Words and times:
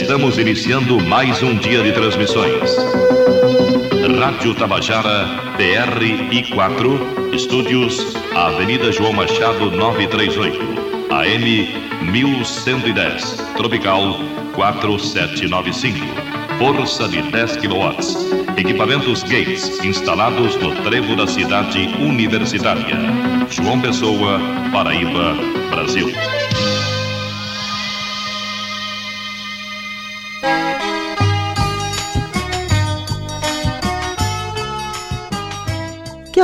Estamos 0.00 0.38
iniciando 0.38 1.00
mais 1.00 1.42
um 1.42 1.56
dia 1.56 1.82
de 1.82 1.90
transmissões. 1.90 2.70
Rádio 4.20 4.54
Tabajara, 4.54 5.26
PR-I4, 5.58 7.34
estúdios, 7.34 8.14
Avenida 8.32 8.92
João 8.92 9.12
Machado 9.12 9.72
938, 9.72 10.56
AM 11.10 12.12
1110, 12.12 13.44
Tropical 13.56 14.20
4795, 14.54 15.98
força 16.58 17.08
de 17.08 17.20
10 17.20 17.56
kW. 17.56 18.56
Equipamentos 18.56 19.24
Gates 19.24 19.84
instalados 19.84 20.54
no 20.56 20.76
trevo 20.82 21.16
da 21.16 21.26
cidade 21.26 21.88
universitária. 21.98 22.96
João 23.50 23.80
Pessoa, 23.80 24.40
Paraíba, 24.72 25.34
Brasil. 25.70 26.37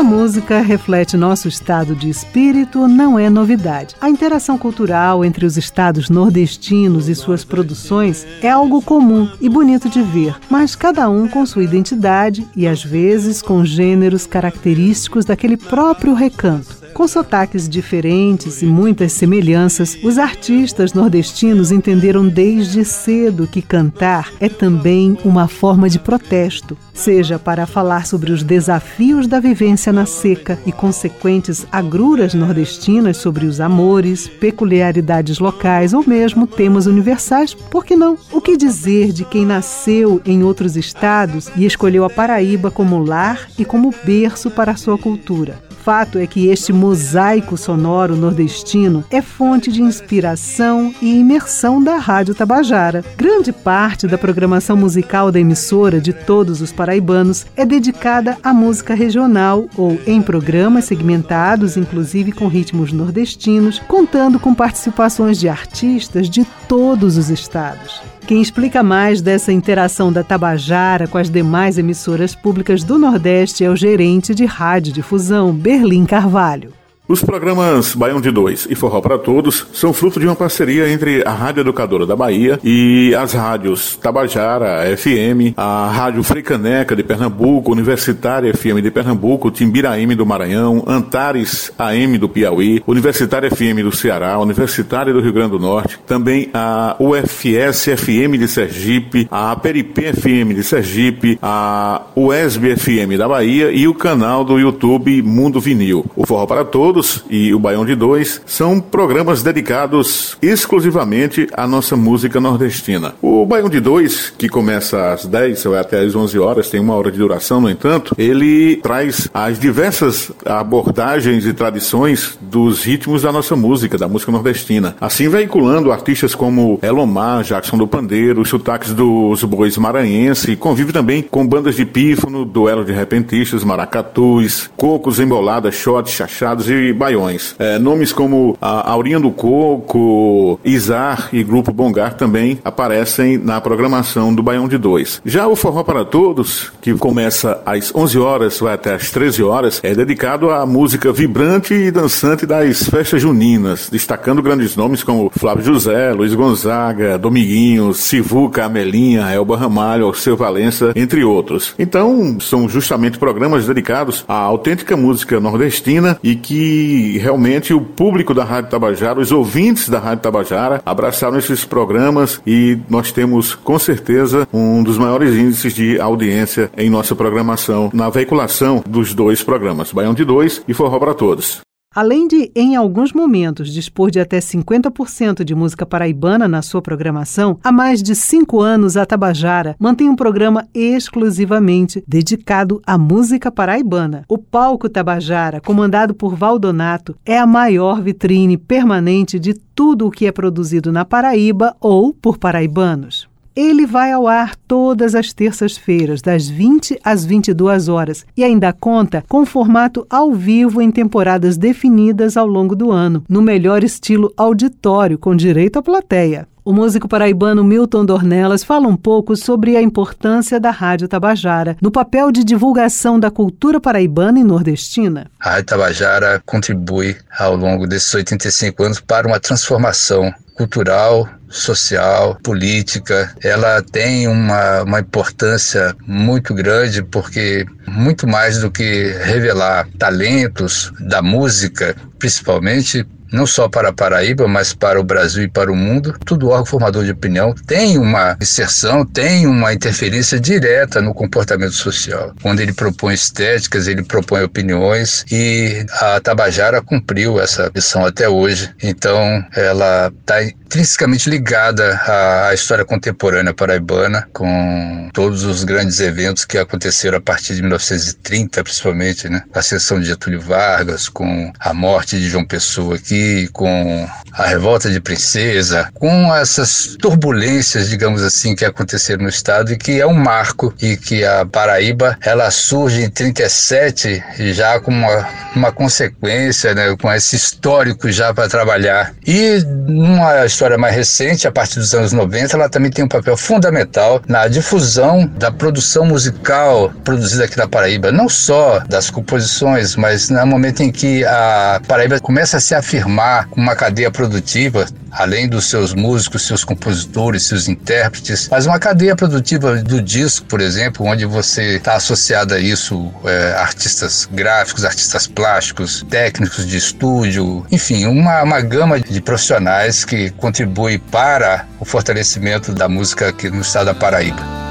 Música 0.04 0.60
reflete 0.60 1.16
nosso 1.16 1.48
estado 1.48 1.96
de 1.96 2.10
espírito 2.10 2.86
não 2.86 3.18
é 3.18 3.30
novidade. 3.30 3.96
A 4.00 4.10
interação 4.10 4.58
cultural 4.58 5.24
entre 5.24 5.46
os 5.46 5.56
estados 5.56 6.10
nordestinos 6.10 7.08
e 7.08 7.14
suas 7.14 7.42
produções 7.42 8.26
é 8.42 8.50
algo 8.50 8.82
comum 8.82 9.28
e 9.40 9.48
bonito 9.48 9.88
de 9.88 10.02
ver, 10.02 10.36
mas 10.50 10.76
cada 10.76 11.08
um 11.08 11.26
com 11.26 11.46
sua 11.46 11.64
identidade 11.64 12.46
e 12.54 12.66
às 12.66 12.84
vezes 12.84 13.40
com 13.40 13.64
gêneros 13.64 14.26
característicos 14.26 15.24
daquele 15.24 15.56
próprio 15.56 16.12
recanto. 16.12 16.83
Com 16.94 17.08
sotaques 17.08 17.68
diferentes 17.68 18.62
e 18.62 18.66
muitas 18.66 19.12
semelhanças, 19.12 19.98
os 20.00 20.16
artistas 20.16 20.92
nordestinos 20.92 21.72
entenderam 21.72 22.28
desde 22.28 22.84
cedo 22.84 23.48
que 23.48 23.60
cantar 23.60 24.32
é 24.38 24.48
também 24.48 25.18
uma 25.24 25.48
forma 25.48 25.88
de 25.90 25.98
protesto, 25.98 26.78
seja 26.94 27.36
para 27.36 27.66
falar 27.66 28.06
sobre 28.06 28.30
os 28.30 28.44
desafios 28.44 29.26
da 29.26 29.40
vivência 29.40 29.92
na 29.92 30.06
seca 30.06 30.56
e 30.64 30.70
consequentes 30.70 31.66
agruras 31.72 32.32
nordestinas 32.32 33.16
sobre 33.16 33.44
os 33.44 33.60
amores, 33.60 34.28
peculiaridades 34.28 35.40
locais 35.40 35.92
ou 35.92 36.04
mesmo 36.06 36.46
temas 36.46 36.86
universais, 36.86 37.54
por 37.54 37.84
que 37.84 37.96
não? 37.96 38.16
O 38.30 38.40
que 38.40 38.56
dizer 38.56 39.10
de 39.10 39.24
quem 39.24 39.44
nasceu 39.44 40.22
em 40.24 40.44
outros 40.44 40.76
estados 40.76 41.50
e 41.56 41.66
escolheu 41.66 42.04
a 42.04 42.10
Paraíba 42.10 42.70
como 42.70 43.04
lar 43.04 43.48
e 43.58 43.64
como 43.64 43.92
berço 44.04 44.48
para 44.48 44.70
a 44.70 44.76
sua 44.76 44.96
cultura? 44.96 45.73
Fato 45.84 46.18
é 46.18 46.26
que 46.26 46.48
este 46.48 46.72
mosaico 46.72 47.58
sonoro 47.58 48.16
nordestino 48.16 49.04
é 49.10 49.20
fonte 49.20 49.70
de 49.70 49.82
inspiração 49.82 50.94
e 51.02 51.18
imersão 51.20 51.84
da 51.84 51.98
Rádio 51.98 52.34
Tabajara. 52.34 53.04
Grande 53.18 53.52
parte 53.52 54.06
da 54.06 54.16
programação 54.16 54.78
musical 54.78 55.30
da 55.30 55.38
emissora 55.38 56.00
de 56.00 56.14
todos 56.14 56.62
os 56.62 56.72
paraibanos 56.72 57.44
é 57.54 57.66
dedicada 57.66 58.38
à 58.42 58.54
música 58.54 58.94
regional 58.94 59.66
ou 59.76 60.00
em 60.06 60.22
programas 60.22 60.86
segmentados, 60.86 61.76
inclusive 61.76 62.32
com 62.32 62.48
ritmos 62.48 62.90
nordestinos, 62.90 63.78
contando 63.80 64.40
com 64.40 64.54
participações 64.54 65.38
de 65.38 65.50
artistas 65.50 66.30
de 66.30 66.46
todos 66.66 67.18
os 67.18 67.28
estados. 67.28 68.13
Quem 68.26 68.40
explica 68.40 68.82
mais 68.82 69.20
dessa 69.20 69.52
interação 69.52 70.10
da 70.10 70.24
Tabajara 70.24 71.06
com 71.06 71.18
as 71.18 71.28
demais 71.28 71.76
emissoras 71.76 72.34
públicas 72.34 72.82
do 72.82 72.98
Nordeste 72.98 73.62
é 73.62 73.68
o 73.68 73.76
gerente 73.76 74.34
de 74.34 74.46
rádio-difusão, 74.46 75.52
Berlim 75.52 76.06
Carvalho. 76.06 76.72
Os 77.06 77.22
programas 77.22 77.94
Baião 77.94 78.18
de 78.18 78.30
Dois 78.30 78.66
e 78.70 78.74
Forró 78.74 78.98
para 79.02 79.18
Todos 79.18 79.66
são 79.74 79.92
fruto 79.92 80.18
de 80.18 80.24
uma 80.24 80.34
parceria 80.34 80.88
entre 80.88 81.22
a 81.28 81.32
Rádio 81.32 81.60
Educadora 81.60 82.06
da 82.06 82.16
Bahia 82.16 82.58
e 82.64 83.14
as 83.14 83.34
rádios 83.34 83.94
Tabajara, 83.96 84.96
FM, 84.96 85.52
a 85.54 85.90
Rádio 85.90 86.22
Freicaneca 86.22 86.96
de 86.96 87.02
Pernambuco, 87.02 87.70
Universitária 87.70 88.50
FM 88.54 88.80
de 88.82 88.90
Pernambuco, 88.90 89.50
Timbiraíme 89.50 90.14
do 90.14 90.24
Maranhão, 90.24 90.82
Antares 90.86 91.70
AM 91.78 92.16
do 92.16 92.26
Piauí, 92.26 92.82
Universitária 92.86 93.50
FM 93.50 93.82
do 93.82 93.94
Ceará, 93.94 94.38
Universitária 94.38 95.12
do 95.12 95.20
Rio 95.20 95.34
Grande 95.34 95.50
do 95.50 95.58
Norte, 95.58 95.98
também 96.06 96.48
a 96.54 96.96
UFS 96.98 97.84
FM 97.98 98.38
de 98.38 98.48
Sergipe, 98.48 99.28
a 99.30 99.54
Peripê 99.56 100.14
FM 100.14 100.54
de 100.54 100.64
Sergipe, 100.64 101.38
a 101.42 102.00
UESB 102.16 102.76
FM 102.76 103.18
da 103.18 103.28
Bahia 103.28 103.70
e 103.70 103.86
o 103.86 103.92
canal 103.92 104.42
do 104.42 104.58
YouTube 104.58 105.20
Mundo 105.20 105.60
Vinil. 105.60 106.06
O 106.16 106.26
Forró 106.26 106.46
para 106.46 106.64
Todos 106.64 106.93
Todos 106.94 107.24
e 107.28 107.52
o 107.52 107.58
Baião 107.58 107.84
de 107.84 107.96
Dois 107.96 108.40
são 108.46 108.78
programas 108.78 109.42
dedicados 109.42 110.36
exclusivamente 110.40 111.48
à 111.52 111.66
nossa 111.66 111.96
música 111.96 112.40
nordestina. 112.40 113.16
O 113.20 113.44
Baião 113.44 113.68
de 113.68 113.80
Dois, 113.80 114.32
que 114.38 114.48
começa 114.48 115.12
às 115.12 115.26
10 115.26 115.66
ou 115.66 115.76
até 115.76 115.98
às 115.98 116.14
11 116.14 116.38
horas, 116.38 116.70
tem 116.70 116.78
uma 116.78 116.94
hora 116.94 117.10
de 117.10 117.18
duração, 117.18 117.60
no 117.60 117.68
entanto, 117.68 118.14
ele 118.16 118.76
traz 118.76 119.28
as 119.34 119.58
diversas 119.58 120.30
abordagens 120.46 121.44
e 121.46 121.52
tradições 121.52 122.38
dos 122.40 122.84
ritmos 122.84 123.22
da 123.22 123.32
nossa 123.32 123.56
música, 123.56 123.98
da 123.98 124.06
música 124.06 124.30
nordestina. 124.30 124.94
Assim, 125.00 125.28
veiculando 125.28 125.90
artistas 125.90 126.32
como 126.32 126.78
Elomar, 126.80 127.42
Jackson 127.42 127.76
do 127.76 127.88
Pandeiro, 127.88 128.42
os 128.42 128.48
sotaques 128.48 128.92
dos 128.92 129.42
bois 129.42 129.76
maranhense, 129.76 130.54
convive 130.54 130.92
também 130.92 131.22
com 131.22 131.44
bandas 131.44 131.74
de 131.74 131.84
pífano, 131.84 132.44
duelo 132.44 132.84
de 132.84 132.92
repentistas, 132.92 133.64
maracatus, 133.64 134.70
cocos 134.76 135.18
emboladas, 135.18 135.74
shots, 135.74 136.12
chachados 136.12 136.70
e 136.70 136.83
baiões. 136.92 137.54
É, 137.58 137.78
nomes 137.78 138.12
como 138.12 138.56
a 138.60 138.90
Aurinha 138.90 139.20
do 139.20 139.30
Coco, 139.30 140.58
Izar 140.64 141.28
e 141.32 141.42
Grupo 141.42 141.72
Bongar 141.72 142.14
também 142.14 142.58
aparecem 142.64 143.38
na 143.38 143.60
programação 143.60 144.34
do 144.34 144.42
Baião 144.42 144.68
de 144.68 144.78
Dois. 144.78 145.20
Já 145.24 145.46
o 145.46 145.56
Forró 145.56 145.82
para 145.82 146.04
Todos, 146.04 146.72
que 146.80 146.92
começa 146.94 147.60
às 147.64 147.94
11 147.94 148.18
horas, 148.18 148.60
vai 148.60 148.74
até 148.74 148.94
às 148.94 149.10
13 149.10 149.42
horas, 149.42 149.80
é 149.82 149.94
dedicado 149.94 150.50
à 150.50 150.64
música 150.66 151.12
vibrante 151.12 151.74
e 151.74 151.90
dançante 151.90 152.46
das 152.46 152.88
festas 152.88 153.20
juninas, 153.20 153.88
destacando 153.90 154.42
grandes 154.42 154.76
nomes 154.76 155.02
como 155.02 155.30
Flávio 155.34 155.64
José, 155.64 156.12
Luiz 156.12 156.34
Gonzaga, 156.34 157.18
Dominguinhos, 157.18 157.98
Sivuca, 157.98 158.64
Amelinha, 158.64 159.30
Elba 159.30 159.56
Ramalho, 159.56 160.06
Alceu 160.06 160.36
Valença, 160.36 160.92
entre 160.96 161.24
outros. 161.24 161.74
Então, 161.78 162.38
são 162.40 162.68
justamente 162.68 163.18
programas 163.18 163.66
dedicados 163.66 164.24
à 164.28 164.34
autêntica 164.34 164.96
música 164.96 165.40
nordestina 165.40 166.18
e 166.22 166.34
que 166.34 166.73
realmente 167.18 167.72
o 167.72 167.80
público 167.80 168.34
da 168.34 168.44
Rádio 168.44 168.70
Tabajara, 168.70 169.20
os 169.20 169.32
ouvintes 169.32 169.88
da 169.88 169.98
Rádio 169.98 170.22
Tabajara, 170.22 170.82
abraçaram 170.84 171.38
esses 171.38 171.64
programas 171.64 172.40
e 172.46 172.78
nós 172.88 173.12
temos 173.12 173.54
com 173.54 173.78
certeza 173.78 174.46
um 174.52 174.82
dos 174.82 174.98
maiores 174.98 175.34
índices 175.34 175.74
de 175.74 176.00
audiência 176.00 176.70
em 176.76 176.90
nossa 176.90 177.14
programação 177.14 177.90
na 177.92 178.10
veiculação 178.10 178.82
dos 178.86 179.14
dois 179.14 179.42
programas, 179.42 179.92
Baião 179.92 180.14
de 180.14 180.24
Dois 180.24 180.62
e 180.68 180.74
Forró 180.74 180.98
para 180.98 181.14
Todos. 181.14 181.63
Além 181.94 182.26
de, 182.26 182.50
em 182.56 182.74
alguns 182.74 183.12
momentos, 183.12 183.72
dispor 183.72 184.10
de 184.10 184.18
até 184.18 184.40
50% 184.40 185.44
de 185.44 185.54
música 185.54 185.86
paraibana 185.86 186.48
na 186.48 186.60
sua 186.60 186.82
programação, 186.82 187.56
há 187.62 187.70
mais 187.70 188.02
de 188.02 188.16
cinco 188.16 188.60
anos 188.60 188.96
a 188.96 189.06
Tabajara 189.06 189.76
mantém 189.78 190.10
um 190.10 190.16
programa 190.16 190.66
exclusivamente 190.74 192.02
dedicado 192.08 192.82
à 192.84 192.98
música 192.98 193.48
paraibana. 193.48 194.24
O 194.28 194.36
Palco 194.36 194.88
Tabajara, 194.88 195.60
comandado 195.60 196.14
por 196.14 196.34
Valdonato, 196.34 197.14
é 197.24 197.38
a 197.38 197.46
maior 197.46 198.02
vitrine 198.02 198.56
permanente 198.56 199.38
de 199.38 199.54
tudo 199.54 200.08
o 200.08 200.10
que 200.10 200.26
é 200.26 200.32
produzido 200.32 200.90
na 200.90 201.04
Paraíba 201.04 201.76
ou 201.80 202.12
por 202.12 202.38
paraibanos. 202.38 203.32
Ele 203.56 203.86
vai 203.86 204.10
ao 204.10 204.26
ar 204.26 204.56
todas 204.66 205.14
as 205.14 205.32
terças-feiras, 205.32 206.20
das 206.20 206.48
20 206.48 206.98
às 207.04 207.24
22 207.24 207.88
horas, 207.88 208.26
e 208.36 208.42
ainda 208.42 208.72
conta 208.72 209.22
com 209.28 209.46
formato 209.46 210.04
ao 210.10 210.32
vivo 210.32 210.82
em 210.82 210.90
temporadas 210.90 211.56
definidas 211.56 212.36
ao 212.36 212.48
longo 212.48 212.74
do 212.74 212.90
ano, 212.90 213.24
no 213.28 213.40
melhor 213.40 213.84
estilo 213.84 214.32
auditório, 214.36 215.16
com 215.16 215.36
direito 215.36 215.78
à 215.78 215.82
plateia. 215.82 216.48
O 216.64 216.72
músico 216.72 217.06
paraibano 217.06 217.62
Milton 217.62 218.04
Dornelas 218.04 218.64
fala 218.64 218.88
um 218.88 218.96
pouco 218.96 219.36
sobre 219.36 219.76
a 219.76 219.82
importância 219.82 220.58
da 220.58 220.70
Rádio 220.70 221.06
Tabajara 221.06 221.76
no 221.80 221.90
papel 221.92 222.32
de 222.32 222.42
divulgação 222.42 223.20
da 223.20 223.30
cultura 223.30 223.78
paraibana 223.78 224.40
e 224.40 224.44
nordestina. 224.44 225.30
A 225.38 225.50
Rádio 225.50 225.66
Tabajara 225.66 226.42
contribui 226.44 227.16
ao 227.38 227.54
longo 227.54 227.86
desses 227.86 228.12
85 228.12 228.82
anos 228.82 228.98
para 229.00 229.28
uma 229.28 229.38
transformação 229.38 230.32
cultural, 230.56 231.28
social, 231.54 232.36
política. 232.42 233.32
Ela 233.42 233.80
tem 233.82 234.26
uma, 234.26 234.82
uma 234.82 235.00
importância 235.00 235.94
muito 236.06 236.52
grande 236.52 237.02
porque 237.02 237.64
muito 237.86 238.26
mais 238.26 238.58
do 238.58 238.70
que 238.70 239.14
revelar 239.22 239.86
talentos 239.98 240.92
da 241.00 241.22
música, 241.22 241.94
principalmente 242.18 243.06
não 243.34 243.46
só 243.46 243.68
para 243.68 243.88
a 243.88 243.92
Paraíba, 243.92 244.46
mas 244.46 244.72
para 244.72 244.98
o 245.00 245.04
Brasil 245.04 245.42
e 245.42 245.48
para 245.48 245.70
o 245.70 245.76
mundo. 245.76 246.14
Todo 246.24 246.48
órgão 246.48 246.64
formador 246.64 247.04
de 247.04 247.10
opinião 247.10 247.54
tem 247.66 247.98
uma 247.98 248.36
inserção, 248.40 249.04
tem 249.04 249.46
uma 249.46 249.74
interferência 249.74 250.38
direta 250.38 251.00
no 251.00 251.12
comportamento 251.12 251.72
social. 251.72 252.32
Quando 252.40 252.60
ele 252.60 252.72
propõe 252.72 253.14
estéticas, 253.14 253.88
ele 253.88 254.02
propõe 254.02 254.42
opiniões 254.42 255.24
e 255.30 255.84
a 256.00 256.20
Tabajara 256.20 256.80
cumpriu 256.80 257.40
essa 257.40 257.70
missão 257.74 258.04
até 258.06 258.28
hoje. 258.28 258.70
Então, 258.82 259.44
ela 259.54 260.12
está 260.20 260.42
intrinsecamente 260.42 261.28
ligada 261.28 262.00
à 262.06 262.54
história 262.54 262.84
contemporânea 262.84 263.52
paraibana, 263.52 264.28
com 264.32 265.03
todos 265.14 265.44
os 265.44 265.62
grandes 265.62 266.00
eventos 266.00 266.44
que 266.44 266.58
aconteceram 266.58 267.18
a 267.18 267.20
partir 267.20 267.54
de 267.54 267.62
1930, 267.62 268.64
principalmente, 268.64 269.28
né? 269.28 269.44
A 269.54 269.60
ascensão 269.60 270.00
de 270.00 270.06
Getúlio 270.06 270.40
Vargas, 270.40 271.08
com 271.08 271.52
a 271.58 271.72
morte 271.72 272.18
de 272.18 272.28
João 272.28 272.44
Pessoa 272.44 272.96
aqui, 272.96 273.48
com 273.52 274.08
a 274.32 274.46
revolta 274.46 274.90
de 274.90 275.00
Princesa, 275.00 275.88
com 275.94 276.34
essas 276.34 276.96
turbulências, 277.00 277.88
digamos 277.88 278.22
assim, 278.22 278.56
que 278.56 278.64
aconteceram 278.64 279.22
no 279.22 279.28
estado 279.28 279.72
e 279.72 279.76
que 279.76 280.00
é 280.00 280.06
um 280.06 280.14
marco 280.14 280.74
e 280.82 280.96
que 280.96 281.24
a 281.24 281.46
Paraíba, 281.46 282.18
ela 282.20 282.50
surge 282.50 283.04
em 283.04 283.08
37 283.08 284.22
já 284.52 284.80
com 284.80 284.90
uma, 284.90 285.28
uma 285.54 285.72
consequência, 285.72 286.74
né? 286.74 286.96
Com 287.00 287.12
esse 287.12 287.36
histórico 287.36 288.10
já 288.10 288.34
para 288.34 288.48
trabalhar. 288.48 289.14
E 289.24 289.62
numa 289.86 290.44
história 290.44 290.76
mais 290.76 290.96
recente, 290.96 291.46
a 291.46 291.52
partir 291.52 291.78
dos 291.78 291.94
anos 291.94 292.12
90, 292.12 292.56
ela 292.56 292.68
também 292.68 292.90
tem 292.90 293.04
um 293.04 293.08
papel 293.08 293.36
fundamental 293.36 294.20
na 294.26 294.48
difusão 294.48 295.03
da 295.26 295.50
produção 295.50 296.06
musical 296.06 296.90
produzida 297.04 297.44
aqui 297.44 297.56
na 297.56 297.68
Paraíba, 297.68 298.10
não 298.10 298.28
só 298.28 298.80
das 298.88 299.10
composições, 299.10 299.96
mas 299.96 300.30
no 300.30 300.46
momento 300.46 300.82
em 300.82 300.90
que 300.90 301.24
a 301.24 301.80
Paraíba 301.86 302.18
começa 302.20 302.56
a 302.56 302.60
se 302.60 302.74
afirmar 302.74 303.46
como 303.48 303.62
uma 303.62 303.76
cadeia 303.76 304.10
produtiva, 304.10 304.86
além 305.10 305.48
dos 305.48 305.66
seus 305.66 305.94
músicos, 305.94 306.46
seus 306.46 306.64
compositores, 306.64 307.44
seus 307.44 307.68
intérpretes, 307.68 308.48
mas 308.50 308.66
uma 308.66 308.78
cadeia 308.78 309.14
produtiva 309.14 309.76
do 309.76 310.02
disco, 310.02 310.46
por 310.46 310.60
exemplo, 310.60 311.06
onde 311.06 311.24
você 311.24 311.76
está 311.76 311.94
associado 311.94 312.54
a 312.54 312.58
isso 312.58 313.12
é, 313.24 313.54
artistas 313.58 314.28
gráficos, 314.32 314.84
artistas 314.84 315.26
plásticos, 315.26 316.04
técnicos 316.08 316.66
de 316.66 316.76
estúdio, 316.76 317.64
enfim, 317.70 318.06
uma, 318.06 318.42
uma 318.42 318.60
gama 318.60 318.98
de 318.98 319.20
profissionais 319.20 320.04
que 320.04 320.30
contribui 320.30 320.98
para 320.98 321.66
o 321.78 321.84
fortalecimento 321.84 322.72
da 322.72 322.88
música 322.88 323.28
aqui 323.28 323.50
no 323.50 323.60
estado 323.60 323.86
da 323.86 323.94
Paraíba. 323.94 324.63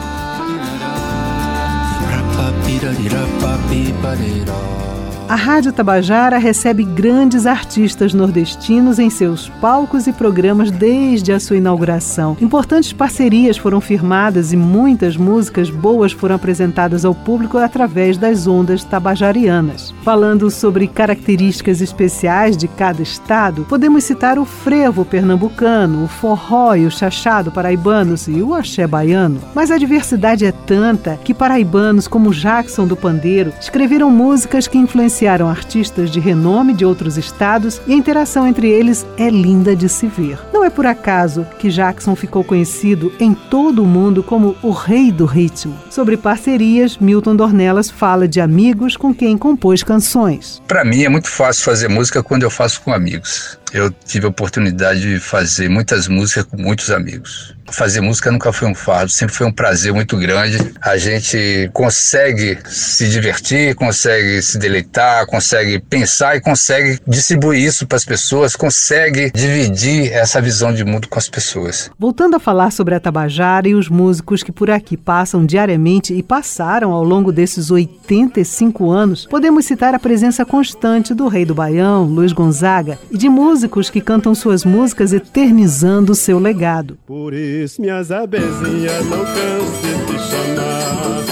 Beat 3.04 3.14
up, 3.16 3.44
I 3.44 3.70
beat, 3.70 4.02
but 4.02 4.18
it 4.22 4.48
all. 4.48 4.93
A 5.34 5.36
Rádio 5.36 5.74
Tabajara 5.74 6.38
recebe 6.38 6.84
grandes 6.84 7.48
artistas 7.48 8.14
nordestinos 8.14 9.00
em 9.00 9.10
seus 9.10 9.50
palcos 9.50 10.06
e 10.06 10.14
programas 10.14 10.70
desde 10.70 11.34
a 11.34 11.40
sua 11.40 11.58
inauguração. 11.58 12.38
Importantes 12.40 12.94
parcerias 12.94 13.58
foram 13.58 13.82
firmadas 13.82 14.54
e 14.54 14.56
muitas 14.56 15.18
músicas 15.18 15.72
boas 15.72 16.12
foram 16.12 16.36
apresentadas 16.36 17.04
ao 17.04 17.16
público 17.16 17.58
através 17.58 18.16
das 18.16 18.46
ondas 18.46 18.84
tabajarianas. 18.84 19.92
Falando 20.04 20.52
sobre 20.52 20.88
características 20.88 21.82
especiais 21.82 22.56
de 22.56 22.68
cada 22.68 23.02
estado, 23.02 23.66
podemos 23.68 24.04
citar 24.04 24.38
o 24.38 24.46
frevo 24.46 25.04
pernambucano, 25.04 26.04
o 26.04 26.08
forró 26.08 26.76
e 26.76 26.86
o 26.86 26.92
chachado 26.92 27.52
paraibanos 27.52 28.28
e 28.28 28.40
o 28.44 28.54
axé 28.54 28.86
baiano. 28.86 29.42
Mas 29.56 29.72
a 29.72 29.80
diversidade 29.80 30.46
é 30.46 30.52
tanta 30.52 31.18
que 31.24 31.34
paraibanos 31.34 32.08
como 32.08 32.32
Jackson 32.32 32.86
do 32.86 32.96
Pandeiro 32.96 33.52
escreveram 33.60 34.12
músicas 34.12 34.68
que 34.68 34.78
influenciaram 34.78 35.23
influenciaram 35.24 35.50
artistas 35.50 36.12
de 36.12 36.20
renome 36.20 36.74
de 36.74 36.86
outros 36.86 37.18
estados 37.18 37.82
e 37.88 37.94
a 37.94 37.96
interação 37.96 38.46
entre 38.46 38.68
eles 38.68 39.06
é 39.18 39.30
linda 39.30 39.74
de 39.76 39.88
se 39.88 40.06
ver. 40.08 40.38
Não 40.52 40.66
é 40.66 40.70
por 40.70 40.86
acaso 40.86 41.48
que 41.60 41.70
Jackson 41.70 42.16
ficou 42.16 42.44
conhecido 42.44 43.12
em 43.20 43.34
todo 43.34 43.84
o 43.84 43.86
mundo 43.86 44.22
como 44.22 44.58
o 44.62 44.72
rei 44.72 45.12
do 45.12 45.26
ritmo. 45.26 45.80
Sobre 45.90 46.18
parcerias, 46.18 46.98
Milton 46.98 47.36
Dornelas 47.38 47.90
fala 47.90 48.28
de 48.28 48.42
amigos 48.42 48.98
com 48.98 49.14
quem 49.14 49.38
compôs 49.38 49.82
canções. 49.82 50.62
Para 50.68 50.84
mim 50.84 51.04
é 51.04 51.10
muito 51.10 51.30
fácil 51.30 51.64
fazer 51.64 51.88
música 51.88 52.22
quando 52.22 52.44
eu 52.44 52.50
faço 52.50 52.82
com 52.82 52.92
amigos. 52.92 53.58
Eu 53.74 53.90
tive 53.90 54.28
a 54.28 54.30
oportunidade 54.30 55.02
de 55.02 55.20
fazer 55.20 55.68
muitas 55.68 56.08
músicas 56.08 56.44
com 56.44 56.58
muitos 56.58 56.92
amigos. 56.92 57.56
Fazer 57.72 58.02
música 58.02 58.32
nunca 58.32 58.54
foi 58.54 58.68
um 58.68 58.76
fardo, 58.76 59.10
sempre 59.10 59.34
foi 59.34 59.48
um 59.48 59.52
prazer 59.52 59.92
muito 59.92 60.16
grande. 60.16 60.58
A 60.80 60.96
gente 60.96 61.72
consegue 61.74 62.60
se 62.66 63.10
divertir, 63.10 63.74
consegue 63.74 64.44
se 64.44 64.60
deleitar, 64.60 65.26
consegue 65.26 65.80
pensar 65.80 66.36
e 66.36 66.42
consegue 66.42 67.00
distribuir 67.08 67.64
isso 67.64 67.88
para 67.88 67.96
as 67.96 68.06
pessoas, 68.06 68.56
consegue 68.56 69.32
dividir 69.32 70.12
essa 70.12 70.40
visão 70.40 70.72
de 70.72 70.84
mundo 70.84 71.08
com 71.08 71.18
as 71.18 71.28
pessoas. 71.28 71.90
Voltando 71.98 72.36
a 72.36 72.40
falar 72.40 72.70
sobre 72.70 72.94
a 72.94 73.00
Tabajara 73.00 73.68
e 73.68 73.74
os 73.74 73.90
músicos 73.90 74.44
que 74.44 74.52
por 74.52 74.70
aqui 74.70 74.96
passam 74.96 75.44
diariamente 75.44 76.14
e 76.14 76.22
passaram 76.22 76.92
ao 76.92 77.04
longo 77.04 77.32
desses 77.32 77.72
85 77.72 78.92
anos, 78.92 79.26
podemos 79.26 79.66
citar 79.66 79.96
a 79.96 80.00
presença 80.00 80.46
constante 80.46 81.12
do 81.16 81.28
Rei 81.28 81.44
do 81.44 81.56
Baião, 81.56 82.04
Luiz 82.04 82.34
Gonzaga, 82.34 83.00
e 83.10 83.18
de 83.18 83.30
músicos 83.30 83.63
que 83.90 84.02
cantam 84.02 84.36
suas 84.36 84.64
músicas 84.66 85.14
eternizando 85.14 86.16
seu 86.16 86.40
legado. 86.40 86.98
Por 87.06 87.34
isso, 87.34 87.82
minhas 87.82 88.12
abezinhas, 88.12 89.06
não 89.06 89.24
canse 89.26 90.06
de 90.06 90.20
chamar. 90.30 91.23